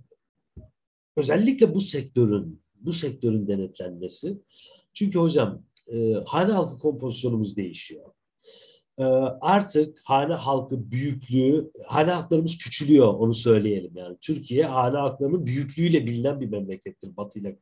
özellikle 1.17 1.75
bu 1.75 1.81
sektörün 1.81 2.61
bu 2.81 2.93
sektörün 2.93 3.47
denetlenmesi. 3.47 4.37
Çünkü 4.93 5.19
hocam 5.19 5.63
e, 5.93 6.13
hane 6.25 6.51
halkı 6.51 6.79
kompozisyonumuz 6.79 7.55
değişiyor. 7.55 8.10
Ee, 9.01 9.03
artık 9.41 10.01
hane 10.03 10.33
halkı 10.33 10.91
büyüklüğü, 10.91 11.71
hane 11.87 12.11
halklarımız 12.11 12.57
küçülüyor 12.57 13.13
onu 13.13 13.33
söyleyelim 13.33 13.91
yani. 13.95 14.17
Türkiye 14.21 14.65
hane 14.65 14.97
halklarının 14.97 15.45
büyüklüğüyle 15.45 16.05
bilinen 16.05 16.41
bir 16.41 16.49
memlekettir 16.49 17.17
Batı 17.17 17.39
ile. 17.39 17.57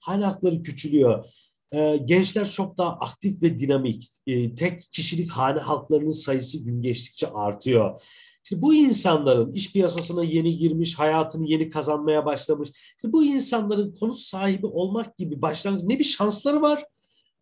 Hane 0.00 0.24
halkları 0.24 0.62
küçülüyor. 0.62 1.24
Ee, 1.72 1.96
gençler 2.04 2.50
çok 2.50 2.78
daha 2.78 2.90
aktif 2.90 3.42
ve 3.42 3.58
dinamik. 3.58 4.08
Ee, 4.26 4.54
tek 4.54 4.80
kişilik 4.92 5.30
hane 5.30 5.60
halklarının 5.60 6.10
sayısı 6.10 6.64
gün 6.64 6.82
geçtikçe 6.82 7.26
artıyor. 7.26 8.02
İşte 8.44 8.62
bu 8.62 8.74
insanların 8.74 9.52
iş 9.52 9.72
piyasasına 9.72 10.24
yeni 10.24 10.56
girmiş, 10.56 10.98
hayatını 10.98 11.46
yeni 11.46 11.70
kazanmaya 11.70 12.26
başlamış. 12.26 12.68
İşte 12.70 13.12
bu 13.12 13.24
insanların 13.24 13.94
konut 13.94 14.18
sahibi 14.18 14.66
olmak 14.66 15.16
gibi 15.16 15.42
başlangıç 15.42 15.84
ne 15.84 15.98
bir 15.98 16.04
şansları 16.04 16.62
var 16.62 16.84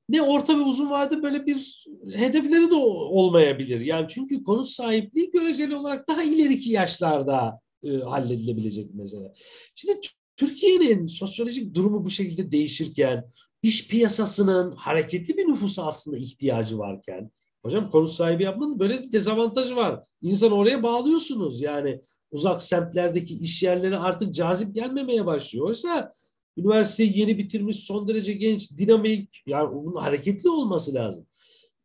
ne 0.08 0.22
orta 0.22 0.58
ve 0.58 0.60
uzun 0.60 0.90
vadede 0.90 1.22
böyle 1.22 1.46
bir 1.46 1.86
hedefleri 2.14 2.70
de 2.70 2.74
olmayabilir. 2.74 3.80
Yani 3.80 4.06
çünkü 4.08 4.44
konut 4.44 4.66
sahipliği 4.66 5.30
göreceli 5.30 5.76
olarak 5.76 6.08
daha 6.08 6.22
ileriki 6.22 6.70
yaşlarda 6.70 7.60
e, 7.82 7.88
halledilebilecek 7.96 8.92
bir 8.92 8.98
mesele. 8.98 9.32
Şimdi 9.74 10.00
Türkiye'nin 10.36 11.06
sosyolojik 11.06 11.74
durumu 11.74 12.04
bu 12.04 12.10
şekilde 12.10 12.52
değişirken, 12.52 13.24
iş 13.62 13.88
piyasasının 13.88 14.72
hareketli 14.76 15.36
bir 15.36 15.48
nüfusa 15.48 15.86
aslında 15.86 16.18
ihtiyacı 16.18 16.78
varken, 16.78 17.30
hocam 17.62 17.90
konut 17.90 18.10
sahibi 18.10 18.44
yapmanın 18.44 18.78
böyle 18.78 19.02
bir 19.02 19.12
dezavantajı 19.12 19.76
var. 19.76 20.04
İnsan 20.22 20.52
oraya 20.52 20.82
bağlıyorsunuz. 20.82 21.60
Yani 21.60 22.00
uzak 22.30 22.62
semtlerdeki 22.62 23.34
iş 23.34 23.62
yerleri 23.62 23.98
artık 23.98 24.34
cazip 24.34 24.74
gelmemeye 24.74 25.26
başlıyor. 25.26 25.66
Oysa 25.66 26.14
Üniversiteyi 26.58 27.18
yeni 27.18 27.38
bitirmiş, 27.38 27.76
son 27.76 28.08
derece 28.08 28.32
genç, 28.32 28.70
dinamik, 28.78 29.42
yani 29.46 29.68
onun 29.68 29.96
hareketli 29.96 30.50
olması 30.50 30.94
lazım. 30.94 31.26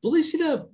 Dolayısıyla 0.03 0.69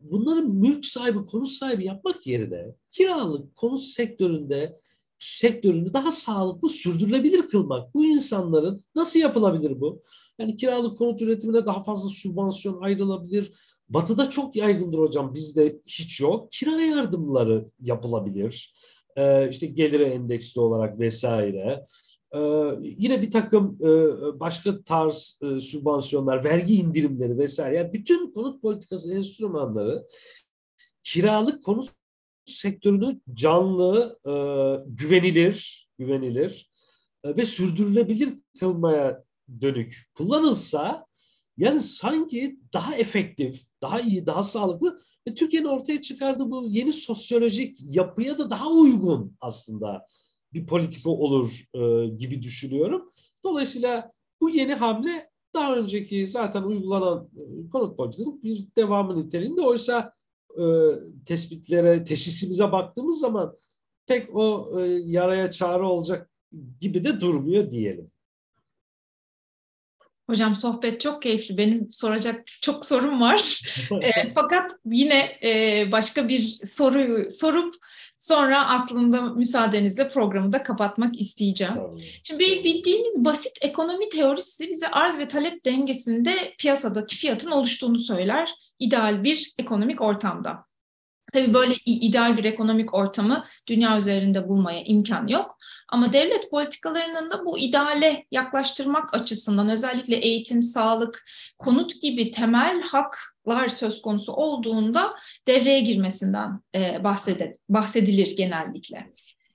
bunların 0.00 0.50
mülk 0.50 0.86
sahibi, 0.86 1.26
konut 1.26 1.48
sahibi 1.48 1.84
yapmak 1.84 2.26
yerine 2.26 2.66
kiralık 2.90 3.56
konut 3.56 3.80
sektöründe 3.80 4.76
sektörünü 5.18 5.92
daha 5.92 6.12
sağlıklı, 6.12 6.68
sürdürülebilir 6.68 7.48
kılmak. 7.48 7.94
Bu 7.94 8.04
insanların 8.06 8.84
nasıl 8.94 9.20
yapılabilir 9.20 9.80
bu? 9.80 10.02
Yani 10.38 10.56
kiralık 10.56 10.98
konut 10.98 11.22
üretimine 11.22 11.66
daha 11.66 11.82
fazla 11.82 12.08
sübvansiyon 12.08 12.82
ayrılabilir. 12.82 13.52
Batı'da 13.88 14.30
çok 14.30 14.56
yaygındır 14.56 14.98
hocam, 14.98 15.34
bizde 15.34 15.80
hiç 15.86 16.20
yok. 16.20 16.52
Kira 16.52 16.80
yardımları 16.80 17.70
yapılabilir. 17.80 18.74
Ee, 19.16 19.50
işte 19.50 19.66
gelire 19.66 20.04
endeksli 20.04 20.60
olarak 20.60 21.00
vesaire. 21.00 21.84
Ee, 22.34 22.38
yine 22.80 23.22
bir 23.22 23.30
takım 23.30 23.78
e, 23.80 23.90
başka 24.40 24.82
tarz 24.82 25.40
e, 25.42 25.60
sübvansiyonlar, 25.60 26.44
vergi 26.44 26.74
indirimleri 26.74 27.38
vesaire. 27.38 27.76
Yani 27.76 27.92
bütün 27.92 28.32
konut 28.32 28.62
politikası 28.62 29.14
enstrümanları 29.14 30.06
kiralık 31.02 31.64
konut 31.64 31.88
sektörünü 32.44 33.20
canlı, 33.34 34.18
e, 34.26 34.32
güvenilir, 34.86 35.88
güvenilir 35.98 36.70
e, 37.24 37.36
ve 37.36 37.46
sürdürülebilir 37.46 38.34
kılmaya 38.60 39.24
dönük 39.60 40.10
kullanılsa 40.14 41.06
yani 41.56 41.80
sanki 41.80 42.60
daha 42.72 42.94
efektif, 42.94 43.62
daha 43.82 44.00
iyi, 44.00 44.26
daha 44.26 44.42
sağlıklı 44.42 45.00
ve 45.28 45.34
Türkiye'nin 45.34 45.68
ortaya 45.68 46.00
çıkardığı 46.00 46.50
bu 46.50 46.64
yeni 46.68 46.92
sosyolojik 46.92 47.78
yapıya 47.82 48.38
da 48.38 48.50
daha 48.50 48.68
uygun 48.68 49.36
aslında 49.40 50.06
bir 50.52 50.66
politika 50.66 51.10
olur 51.10 51.64
e, 51.74 52.08
gibi 52.08 52.42
düşünüyorum. 52.42 53.12
Dolayısıyla 53.44 54.12
bu 54.40 54.50
yeni 54.50 54.74
hamle 54.74 55.30
daha 55.54 55.76
önceki 55.76 56.28
zaten 56.28 56.62
uygulanan 56.62 57.28
e, 57.36 57.70
konut 57.70 57.96
politikasının 57.96 58.42
bir 58.42 58.66
devamı 58.76 59.24
niteliğinde. 59.24 59.60
Oysa 59.60 60.12
e, 60.58 60.64
tespitlere, 61.26 62.04
teşhisimize 62.04 62.72
baktığımız 62.72 63.20
zaman 63.20 63.56
pek 64.06 64.36
o 64.36 64.72
e, 64.80 64.82
yaraya 65.04 65.50
çare 65.50 65.82
olacak 65.82 66.30
gibi 66.80 67.04
de 67.04 67.20
durmuyor 67.20 67.70
diyelim. 67.70 68.10
Hocam 70.30 70.56
sohbet 70.56 71.00
çok 71.00 71.22
keyifli. 71.22 71.58
Benim 71.58 71.92
soracak 71.92 72.46
çok 72.46 72.84
sorum 72.84 73.20
var. 73.20 73.62
e, 74.02 74.28
fakat 74.34 74.72
yine 74.86 75.38
e, 75.44 75.84
başka 75.92 76.28
bir 76.28 76.38
soruyu 76.64 77.30
sorup 77.30 77.74
Sonra 78.18 78.68
aslında 78.68 79.22
müsaadenizle 79.22 80.08
programı 80.08 80.52
da 80.52 80.62
kapatmak 80.62 81.20
isteyeceğim. 81.20 81.74
Tabii. 81.76 82.04
Şimdi 82.24 82.44
bildiğimiz 82.44 83.24
basit 83.24 83.58
ekonomi 83.60 84.08
teorisi 84.08 84.68
bize 84.68 84.88
arz 84.88 85.18
ve 85.18 85.28
talep 85.28 85.64
dengesinde 85.64 86.34
piyasadaki 86.58 87.16
fiyatın 87.16 87.50
oluştuğunu 87.50 87.98
söyler 87.98 88.54
ideal 88.78 89.24
bir 89.24 89.54
ekonomik 89.58 90.00
ortamda. 90.00 90.67
Tabii 91.32 91.54
böyle 91.54 91.74
ideal 91.84 92.36
bir 92.36 92.44
ekonomik 92.44 92.94
ortamı 92.94 93.44
dünya 93.66 93.98
üzerinde 93.98 94.48
bulmaya 94.48 94.82
imkan 94.84 95.26
yok. 95.26 95.56
Ama 95.88 96.12
devlet 96.12 96.50
politikalarının 96.50 97.30
da 97.30 97.44
bu 97.44 97.58
ideale 97.58 98.26
yaklaştırmak 98.30 99.14
açısından 99.14 99.70
özellikle 99.70 100.16
eğitim, 100.16 100.62
sağlık, 100.62 101.24
konut 101.58 102.02
gibi 102.02 102.30
temel 102.30 102.82
haklar 102.82 103.68
söz 103.68 104.02
konusu 104.02 104.32
olduğunda 104.32 105.14
devreye 105.46 105.80
girmesinden 105.80 106.60
e, 106.74 107.04
bahsedilir 107.68 108.36
genellikle. 108.36 109.12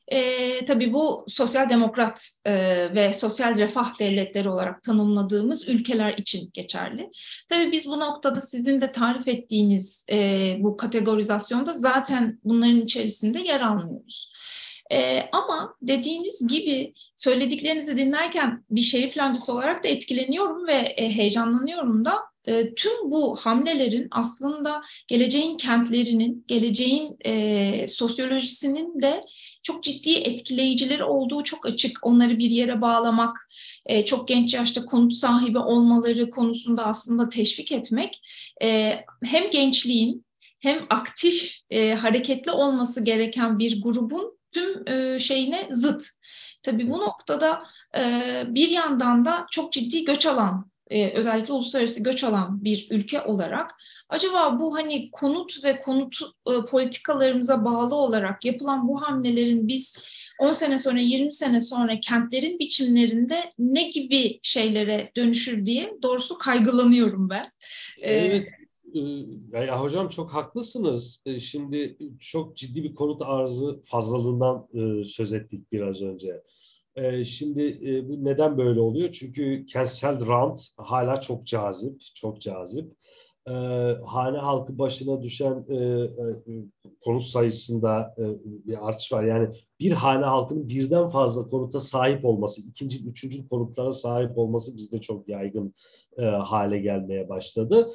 E, 0.08 0.66
tabii 0.66 0.94
bu 0.94 1.26
sosyal 1.28 1.70
demokrat 1.70 2.30
e, 2.46 2.54
ve 2.96 3.14
sosyal 3.14 3.56
refah 3.56 4.00
devletleri 4.00 4.50
olarak 4.50 4.84
tanımladığımız 4.84 5.68
ülkeler 5.70 6.14
için 6.18 6.50
geçerli. 6.54 7.10
Tabii 7.50 7.72
biz 7.72 7.88
bu 7.88 8.00
noktada 8.00 8.42
sizin 8.42 8.82
de 8.82 8.92
tarif 8.92 9.28
ettiğiniz 9.28 10.06
e, 10.12 10.58
bu 10.60 10.78
kategorizasyonda 10.78 11.74
zaten 11.74 12.40
bunların 12.44 12.82
içerisinde 12.82 13.40
yer 13.40 13.62
almıyoruz. 13.62 14.34
E, 14.92 15.30
ama 15.32 15.76
dediğiniz 15.82 16.48
gibi 16.48 16.94
söylediklerinizi 17.16 17.98
dinlerken 17.98 18.66
bir 18.70 18.82
şehir 18.82 19.12
plancısı 19.12 19.54
olarak 19.54 19.84
da 19.84 19.88
etkileniyorum 19.88 20.68
ve 20.68 20.74
e, 20.74 21.10
heyecanlanıyorum 21.10 22.06
da 22.06 22.33
e, 22.46 22.76
tüm 22.76 23.12
bu 23.12 23.36
hamlelerin 23.36 24.08
aslında 24.12 24.82
geleceğin 25.08 25.58
kentlerinin, 25.58 26.46
geleceğin 26.48 27.18
e, 27.26 27.88
sosyolojisinin 27.88 29.02
de 29.02 29.24
çok 29.64 29.84
ciddi 29.84 30.14
etkileyicileri 30.14 31.04
olduğu 31.04 31.44
çok 31.44 31.66
açık. 31.66 32.00
Onları 32.02 32.40
bir 32.40 32.50
yere 32.50 32.82
bağlamak, 32.82 33.48
e, 33.86 34.06
çok 34.06 34.28
genç 34.28 34.54
yaşta 34.54 34.86
konut 34.86 35.14
sahibi 35.14 35.60
olmaları 35.60 36.30
konusunda 36.30 36.86
aslında 36.86 37.30
teşvik 37.30 37.72
etmek 37.72 38.22
e, 38.64 39.00
hem 39.24 39.52
gençliğin 39.52 40.26
hem 40.62 40.86
aktif 40.90 41.58
e, 41.70 41.94
hareketli 41.94 42.52
olması 42.52 43.04
gereken 43.04 43.60
bir 43.60 43.82
grubun 43.82 44.38
tüm 44.52 44.88
e, 44.88 45.20
şeyine 45.20 45.70
zıt. 45.72 46.04
Tabii 46.64 46.88
bu 46.88 47.00
noktada 47.00 47.60
e, 47.98 48.44
bir 48.48 48.70
yandan 48.70 49.26
da 49.26 49.46
çok 49.52 49.74
ciddi 49.74 50.06
göç 50.06 50.26
alan 50.26 50.73
e, 50.94 51.14
özellikle 51.14 51.54
uluslararası 51.54 52.04
göç 52.04 52.24
alan 52.24 52.64
bir 52.64 52.88
ülke 52.92 53.22
olarak 53.22 53.72
acaba 54.10 54.60
bu 54.60 54.76
hani 54.76 55.12
konut 55.12 55.64
ve 55.64 55.80
konut 55.80 56.20
e, 56.48 56.66
politikalarımıza 56.66 57.66
bağlı 57.66 57.96
olarak 57.96 58.46
yapılan 58.46 58.88
bu 58.88 59.02
hamlelerin 59.02 59.68
biz 59.68 59.98
10 60.40 60.52
sene 60.52 60.80
sonra 60.80 61.00
20 61.00 61.32
sene 61.32 61.62
sonra 61.62 62.00
kentlerin 62.00 62.60
biçimlerinde 62.60 63.36
ne 63.60 63.90
gibi 63.90 64.40
şeylere 64.44 65.12
dönüşür 65.16 65.66
diye 65.66 65.98
doğrusu 66.04 66.38
kaygılanıyorum 66.38 67.30
ben. 67.30 67.46
E, 68.02 68.14
evet. 68.14 68.48
Ya 69.54 69.82
hocam 69.82 70.08
çok 70.08 70.34
haklısınız. 70.34 71.24
Şimdi 71.40 71.98
çok 72.20 72.58
ciddi 72.58 72.84
bir 72.84 72.96
konut 72.96 73.22
arzı 73.22 73.82
fazlalığından 73.82 74.68
söz 75.04 75.34
ettik 75.34 75.72
biraz 75.72 76.02
önce. 76.02 76.42
E, 76.96 77.24
şimdi 77.24 77.80
e, 77.84 78.10
bu 78.10 78.26
neden 78.26 78.58
böyle 78.58 78.80
oluyor? 78.80 79.10
Çünkü 79.10 79.66
kentsel 79.66 80.28
rant 80.28 80.70
hala 80.78 81.22
çok 81.22 81.46
cazip, 81.46 82.02
çok 82.16 82.42
cazip. 82.42 82.94
E, 83.48 83.54
hane 84.06 84.38
halkı 84.38 84.78
başına 84.78 85.22
düşen 85.22 85.66
e, 85.70 85.76
e, 85.76 86.66
konut 87.02 87.24
sayısında 87.24 88.16
bir 88.66 88.88
artış 88.88 89.12
var. 89.12 89.24
Yani 89.24 89.50
bir 89.80 89.92
hane 89.92 90.26
halkının 90.26 90.70
birden 90.70 91.08
fazla 91.08 91.48
konuta 91.48 91.80
sahip 91.80 92.26
olması, 92.26 92.62
ikinci, 92.62 93.06
üçüncü 93.06 93.48
konutlara 93.48 93.92
sahip 93.92 94.38
olması 94.38 94.78
bizde 94.78 95.02
çok 95.02 95.30
yaygın 95.30 95.74
hale 96.20 96.80
gelmeye 96.80 97.30
başladı. 97.30 97.90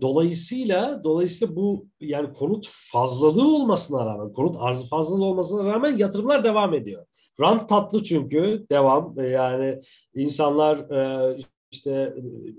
Dolayısıyla 0.00 1.04
dolayısıyla 1.04 1.56
bu 1.56 1.86
yani 2.00 2.32
konut 2.32 2.68
fazlalığı 2.92 3.56
olmasına 3.56 4.06
rağmen, 4.06 4.32
konut 4.32 4.56
arzı 4.58 4.88
fazlalığı 4.88 5.24
olmasına 5.24 5.72
rağmen 5.72 5.96
yatırımlar 5.96 6.44
devam 6.44 6.74
ediyor. 6.74 7.06
Rant 7.40 7.68
tatlı 7.68 8.02
çünkü 8.02 8.66
devam 8.70 9.20
e, 9.20 9.26
yani 9.26 9.80
insanlar 10.14 10.78
e, 10.78 11.36
işte 11.70 12.14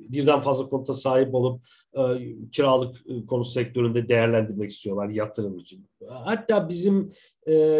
birden 0.09 0.39
fazla 0.39 0.69
konuta 0.69 0.93
sahip 0.93 1.35
olup 1.35 1.61
e, 1.93 2.01
kiralık 2.51 2.97
konut 3.27 3.47
sektöründe 3.47 4.07
değerlendirmek 4.07 4.69
istiyorlar 4.69 5.09
yatırım 5.09 5.57
için. 5.57 5.87
Hatta 6.09 6.69
bizim 6.69 7.11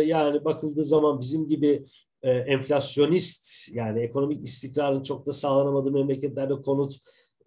yani 0.05 0.45
bakıldığı 0.45 0.83
zaman 0.83 1.19
bizim 1.19 1.47
gibi 1.47 1.85
enflasyonist 2.23 3.75
yani 3.75 4.01
ekonomik 4.01 4.43
istikrarın 4.43 5.01
çok 5.01 5.25
da 5.25 5.31
sağlanamadığı 5.31 5.91
memleketlerde 5.91 6.61
konut 6.61 6.97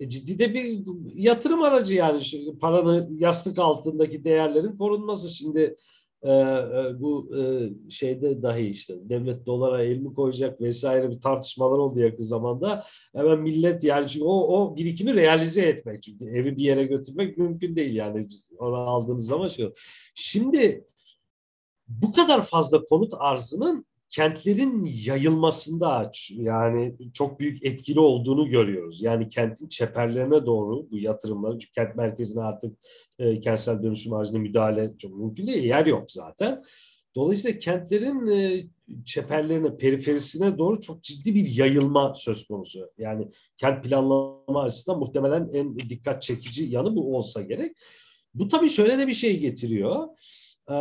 ciddi 0.07 0.38
de 0.38 0.55
bir 0.55 0.80
yatırım 1.14 1.62
aracı 1.62 1.94
yani 1.94 2.20
paranın 2.61 3.18
yastık 3.18 3.59
altındaki 3.59 4.24
değerlerin 4.24 4.76
korunması. 4.76 5.28
Şimdi 5.28 5.76
e, 6.23 6.31
e, 6.31 7.01
bu 7.01 7.37
e, 7.39 7.71
şeyde 7.91 8.43
dahi 8.43 8.66
işte 8.66 8.95
devlet 9.09 9.47
dolara 9.47 9.83
el 9.83 9.99
mi 9.99 10.14
koyacak 10.14 10.61
vesaire 10.61 11.11
bir 11.11 11.21
tartışmalar 11.21 11.79
oldu 11.79 12.01
yakın 12.01 12.25
zamanda. 12.25 12.85
Hemen 13.16 13.39
millet 13.41 13.85
yani 13.85 14.09
çünkü 14.09 14.25
o, 14.25 14.33
o 14.33 14.77
birikimi 14.77 15.14
realize 15.14 15.62
etmek 15.62 16.03
çünkü 16.03 16.25
evi 16.25 16.57
bir 16.57 16.62
yere 16.62 16.85
götürmek 16.85 17.39
mümkün 17.39 17.77
değil 17.77 17.95
yani 17.95 18.27
onu 18.59 18.77
aldığınız 18.77 19.27
zaman 19.27 19.49
şey. 19.49 19.73
Şimdi 20.14 20.85
bu 21.89 22.12
kadar 22.12 22.43
fazla 22.43 22.85
konut 22.85 23.12
arzının 23.19 23.87
kentlerin 24.11 24.88
yayılmasında 25.04 26.11
yani 26.30 26.94
çok 27.12 27.40
büyük 27.40 27.64
etkili 27.64 28.00
olduğunu 28.00 28.46
görüyoruz. 28.46 29.02
Yani 29.02 29.28
kentin 29.28 29.68
çeperlerine 29.68 30.46
doğru 30.46 30.90
bu 30.90 30.98
yatırımlar, 30.98 31.52
çünkü 31.52 31.70
kent 31.70 31.96
merkezine 31.96 32.42
artık 32.42 32.78
e, 33.18 33.40
kentsel 33.40 33.82
dönüşüm 33.82 34.12
haricinde 34.12 34.38
müdahale 34.38 34.96
çok 34.98 35.14
mümkün 35.18 35.46
değil, 35.46 35.64
yer 35.64 35.86
yok 35.86 36.11
zaten. 36.11 36.64
Dolayısıyla 37.14 37.59
kentlerin 37.59 38.26
e, 38.26 38.62
çeperlerine, 39.04 39.76
periferisine 39.76 40.59
doğru 40.59 40.80
çok 40.80 41.02
ciddi 41.02 41.34
bir 41.34 41.46
yayılma 41.46 42.14
söz 42.14 42.46
konusu. 42.46 42.90
Yani 42.98 43.28
kent 43.56 43.84
planlama 43.84 44.62
açısından 44.62 45.00
muhtemelen 45.00 45.48
en 45.52 45.78
dikkat 45.78 46.22
çekici 46.22 46.64
yanı 46.64 46.96
bu 46.96 47.16
olsa 47.16 47.42
gerek. 47.42 47.76
Bu 48.34 48.48
tabii 48.48 48.70
şöyle 48.70 48.98
de 48.98 49.06
bir 49.06 49.12
şey 49.12 49.40
getiriyor. 49.40 50.09
Ee, 50.70 50.74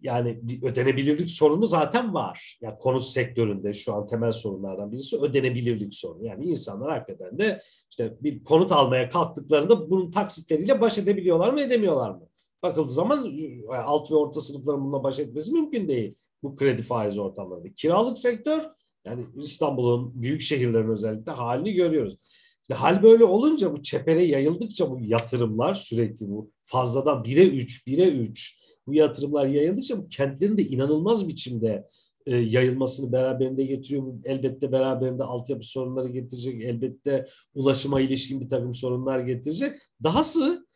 yani 0.00 0.40
ödenebilirlik 0.62 1.30
sorunu 1.30 1.66
zaten 1.66 2.14
var. 2.14 2.58
Yani 2.60 2.78
konut 2.78 3.02
sektöründe 3.02 3.72
şu 3.72 3.94
an 3.94 4.06
temel 4.06 4.32
sorunlardan 4.32 4.92
birisi 4.92 5.16
ödenebilirlik 5.16 5.94
sorunu. 5.94 6.26
Yani 6.26 6.44
insanlar 6.44 6.90
hakikaten 6.90 7.38
de 7.38 7.60
işte 7.90 8.16
bir 8.20 8.44
konut 8.44 8.72
almaya 8.72 9.08
kalktıklarında 9.08 9.90
bunun 9.90 10.10
taksitleriyle 10.10 10.80
baş 10.80 10.98
edebiliyorlar 10.98 11.52
mı 11.52 11.60
edemiyorlar 11.60 12.10
mı? 12.10 12.28
Bakıldığı 12.62 12.92
zaman 12.92 13.32
alt 13.72 14.10
ve 14.10 14.14
orta 14.14 14.40
sınıfların 14.40 14.84
bununla 14.84 15.02
baş 15.02 15.18
etmesi 15.18 15.52
mümkün 15.52 15.88
değil. 15.88 16.14
Bu 16.42 16.56
kredi 16.56 16.82
faiz 16.82 17.18
ortamlarında. 17.18 17.74
Kiralık 17.76 18.18
sektör 18.18 18.62
yani 19.04 19.26
İstanbul'un 19.36 20.22
büyük 20.22 20.40
şehirlerin 20.40 20.90
özellikle 20.90 21.32
halini 21.32 21.72
görüyoruz. 21.72 22.16
İşte 22.62 22.74
hal 22.74 23.02
böyle 23.02 23.24
olunca 23.24 23.72
bu 23.72 23.82
çepere 23.82 24.26
yayıldıkça 24.26 24.90
bu 24.90 24.98
yatırımlar 25.00 25.74
sürekli 25.74 26.28
bu 26.28 26.50
fazladan 26.62 27.22
1'e 27.22 27.48
3, 27.48 27.86
1'e 27.86 28.08
3 28.08 28.58
bu 28.88 28.94
yatırımlar 28.94 29.46
yayıldıkça 29.46 29.98
bu 29.98 30.08
kentlerin 30.08 30.58
de 30.58 30.62
inanılmaz 30.62 31.28
biçimde 31.28 31.86
e, 32.26 32.36
yayılmasını 32.36 33.12
beraberinde 33.12 33.64
getiriyor. 33.64 34.14
Elbette 34.24 34.72
beraberinde 34.72 35.24
altyapı 35.24 35.66
sorunları 35.66 36.08
getirecek. 36.08 36.62
Elbette 36.62 37.26
ulaşıma 37.54 38.00
ilişkin 38.00 38.40
bir 38.40 38.48
takım 38.48 38.74
sorunlar 38.74 39.20
getirecek. 39.20 39.76
Dahası 40.02 40.66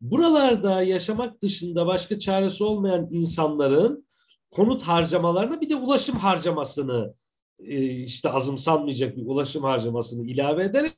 buralarda 0.00 0.82
yaşamak 0.82 1.42
dışında 1.42 1.86
başka 1.86 2.18
çaresi 2.18 2.64
olmayan 2.64 3.08
insanların 3.10 4.06
konut 4.50 4.82
harcamalarına 4.82 5.60
bir 5.60 5.70
de 5.70 5.76
ulaşım 5.76 6.16
harcamasını 6.16 7.14
e, 7.58 7.84
işte 7.84 8.30
azımsanmayacak 8.30 9.16
bir 9.16 9.26
ulaşım 9.26 9.62
harcamasını 9.62 10.26
ilave 10.26 10.64
ederek 10.64 10.96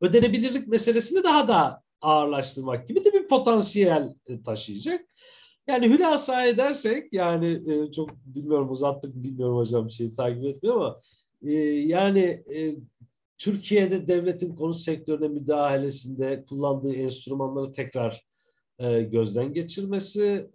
ödenebilirlik 0.00 0.68
meselesini 0.68 1.24
daha 1.24 1.48
da 1.48 1.82
ağırlaştırmak 2.00 2.88
gibi 2.88 3.04
de 3.04 3.12
bir 3.12 3.26
potansiyel 3.26 4.14
e, 4.26 4.42
taşıyacak. 4.42 5.06
Yani 5.68 5.88
hülasa 5.88 6.46
edersek 6.46 7.12
yani 7.12 7.62
e, 7.72 7.90
çok 7.90 8.10
bilmiyorum 8.26 8.70
uzattık 8.70 9.14
bilmiyorum 9.14 9.56
hocam 9.56 9.86
bir 9.86 9.92
şey 9.92 10.14
takip 10.14 10.44
etmiyor 10.44 10.76
ama 10.76 10.96
e, 11.42 11.52
yani 11.64 12.20
e, 12.54 12.76
Türkiye'de 13.38 14.08
devletin 14.08 14.56
konut 14.56 14.76
sektörüne 14.76 15.28
müdahalesinde 15.28 16.44
kullandığı 16.48 16.94
enstrümanları 16.94 17.72
tekrar 17.72 18.26
gözden 19.10 19.52
geçirmesi 19.52 20.50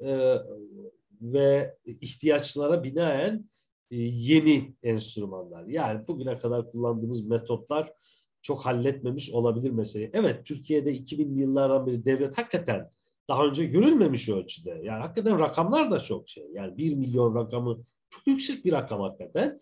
ve 1.21 1.75
ihtiyaçlara 1.85 2.83
binaen 2.83 3.49
yeni 3.89 4.73
enstrümanlar. 4.83 5.65
Yani 5.65 6.07
bugüne 6.07 6.39
kadar 6.39 6.71
kullandığımız 6.71 7.27
metotlar 7.27 7.93
çok 8.41 8.65
halletmemiş 8.65 9.31
olabilir 9.31 9.71
meseleyi. 9.71 10.09
Evet 10.13 10.45
Türkiye'de 10.45 10.95
2000'li 10.95 11.39
yıllardan 11.39 11.87
beri 11.87 12.05
devlet 12.05 12.37
hakikaten 12.37 12.89
daha 13.27 13.45
önce 13.45 13.65
görülmemiş 13.65 14.29
ölçüde. 14.29 14.81
Yani 14.83 15.01
hakikaten 15.01 15.39
rakamlar 15.39 15.91
da 15.91 15.99
çok 15.99 16.29
şey. 16.29 16.47
Yani 16.53 16.77
bir 16.77 16.95
milyon 16.95 17.35
rakamı 17.35 17.83
çok 18.09 18.27
yüksek 18.27 18.65
bir 18.65 18.71
rakam 18.71 19.01
hakikaten. 19.01 19.59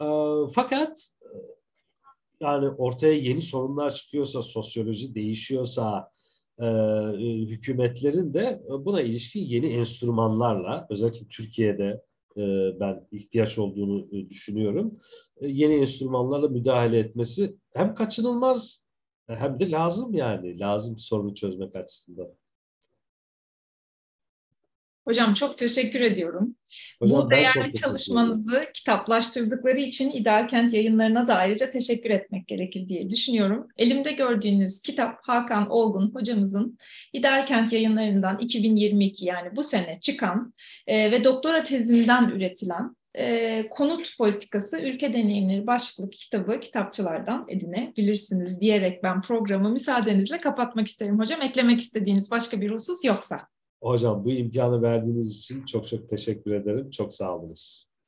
E, 0.00 0.06
fakat 0.54 1.08
e, 1.22 1.28
yani 2.40 2.68
ortaya 2.68 3.14
yeni 3.14 3.42
sorunlar 3.42 3.90
çıkıyorsa, 3.90 4.42
sosyoloji 4.42 5.14
değişiyorsa, 5.14 6.10
e, 6.60 6.66
hükümetlerin 7.46 8.34
de 8.34 8.62
buna 8.68 9.00
ilişkin 9.00 9.40
yeni 9.40 9.66
enstrümanlarla, 9.66 10.86
özellikle 10.90 11.28
Türkiye'de 11.28 12.02
e, 12.36 12.40
ben 12.80 13.08
ihtiyaç 13.12 13.58
olduğunu 13.58 14.08
e, 14.12 14.30
düşünüyorum. 14.30 14.98
E, 15.40 15.48
yeni 15.48 15.74
enstrümanlarla 15.74 16.48
müdahale 16.48 16.98
etmesi 16.98 17.56
hem 17.74 17.94
kaçınılmaz 17.94 18.86
hem 19.26 19.58
de 19.58 19.70
lazım 19.70 20.14
yani. 20.14 20.58
Lazım 20.58 20.98
sorunu 20.98 21.34
çözmek 21.34 21.76
açısından. 21.76 22.28
Hocam 25.04 25.34
çok 25.34 25.58
teşekkür 25.58 26.00
ediyorum. 26.00 26.56
Hocam, 27.02 27.18
Bu 27.18 27.30
değerli 27.30 27.74
çalışmanızı 27.74 28.64
kitaplaştırdıkları 28.74 29.80
için 29.80 30.10
İdeal 30.10 30.48
Kent 30.48 30.74
yayınlarına 30.74 31.28
da 31.28 31.34
ayrıca 31.34 31.70
teşekkür 31.70 32.10
etmek 32.10 32.48
gerekir 32.48 32.88
diye 32.88 33.10
düşünüyorum. 33.10 33.68
Elimde 33.78 34.12
gördüğünüz 34.12 34.82
kitap 34.82 35.18
Hakan 35.22 35.70
Olgun 35.70 36.14
hocamızın 36.14 36.78
İdeal 37.12 37.46
Kent 37.46 37.72
yayınlarından 37.72 38.38
2022 38.38 39.26
yani 39.26 39.56
bu 39.56 39.62
sene 39.62 40.00
çıkan 40.00 40.54
e, 40.86 41.10
ve 41.10 41.24
doktora 41.24 41.62
tezinden 41.62 42.28
üretilen 42.28 42.96
e, 43.14 43.68
konut 43.70 44.18
politikası 44.18 44.80
ülke 44.80 45.12
deneyimleri 45.12 45.66
başlıklı 45.66 46.10
kitabı 46.10 46.60
kitapçılardan 46.60 47.44
edinebilirsiniz 47.48 48.60
diyerek 48.60 49.02
ben 49.02 49.22
programı 49.22 49.70
müsaadenizle 49.70 50.40
kapatmak 50.40 50.86
isterim 50.86 51.18
hocam. 51.18 51.42
Eklemek 51.42 51.80
istediğiniz 51.80 52.30
başka 52.30 52.60
bir 52.60 52.70
husus 52.70 53.04
yoksa. 53.04 53.48
Hocam 53.82 54.24
bu 54.24 54.30
imkanı 54.30 54.82
verdiğiniz 54.82 55.38
için 55.38 55.64
çok 55.64 55.88
çok 55.88 56.08
teşekkür 56.08 56.52
ederim. 56.52 56.90
Çok 56.90 57.14
sağ. 57.14 57.40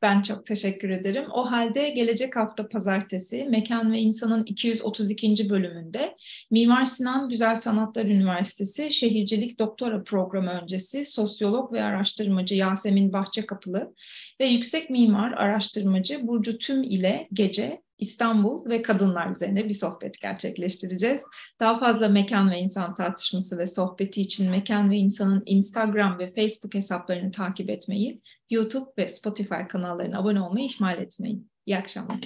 Ben 0.02 0.22
çok 0.22 0.46
teşekkür 0.46 0.90
ederim. 0.90 1.24
O 1.34 1.50
halde 1.50 1.90
gelecek 1.90 2.36
hafta 2.36 2.68
pazartesi 2.68 3.44
Mekan 3.44 3.92
ve 3.92 3.98
İnsan'ın 3.98 4.44
232. 4.44 5.50
bölümünde 5.50 6.16
Mimar 6.50 6.84
Sinan 6.84 7.28
Güzel 7.28 7.56
Sanatlar 7.56 8.04
Üniversitesi 8.04 8.90
Şehircilik 8.90 9.58
Doktora 9.58 10.02
Programı 10.02 10.50
öncesi 10.50 11.04
sosyolog 11.04 11.72
ve 11.72 11.82
araştırmacı 11.82 12.54
Yasemin 12.54 13.12
Bahçekapılı 13.12 13.94
ve 14.40 14.46
yüksek 14.46 14.90
mimar 14.90 15.32
araştırmacı 15.32 16.26
Burcu 16.26 16.58
Tüm 16.58 16.82
ile 16.82 17.28
gece 17.32 17.83
İstanbul 18.04 18.70
ve 18.70 18.82
kadınlar 18.82 19.30
üzerine 19.30 19.64
bir 19.64 19.74
sohbet 19.74 20.20
gerçekleştireceğiz. 20.20 21.24
Daha 21.60 21.76
fazla 21.76 22.08
mekan 22.08 22.50
ve 22.50 22.58
insan 22.58 22.94
tartışması 22.94 23.58
ve 23.58 23.66
sohbeti 23.66 24.20
için 24.20 24.50
mekan 24.50 24.90
ve 24.90 24.96
insanın 24.96 25.42
Instagram 25.46 26.18
ve 26.18 26.32
Facebook 26.32 26.74
hesaplarını 26.74 27.30
takip 27.30 27.70
etmeyi, 27.70 28.22
YouTube 28.50 28.90
ve 28.98 29.08
Spotify 29.08 29.62
kanallarına 29.68 30.18
abone 30.18 30.40
olmayı 30.40 30.66
ihmal 30.66 30.98
etmeyin. 30.98 31.50
İyi 31.66 31.78
akşamlar. 31.78 32.20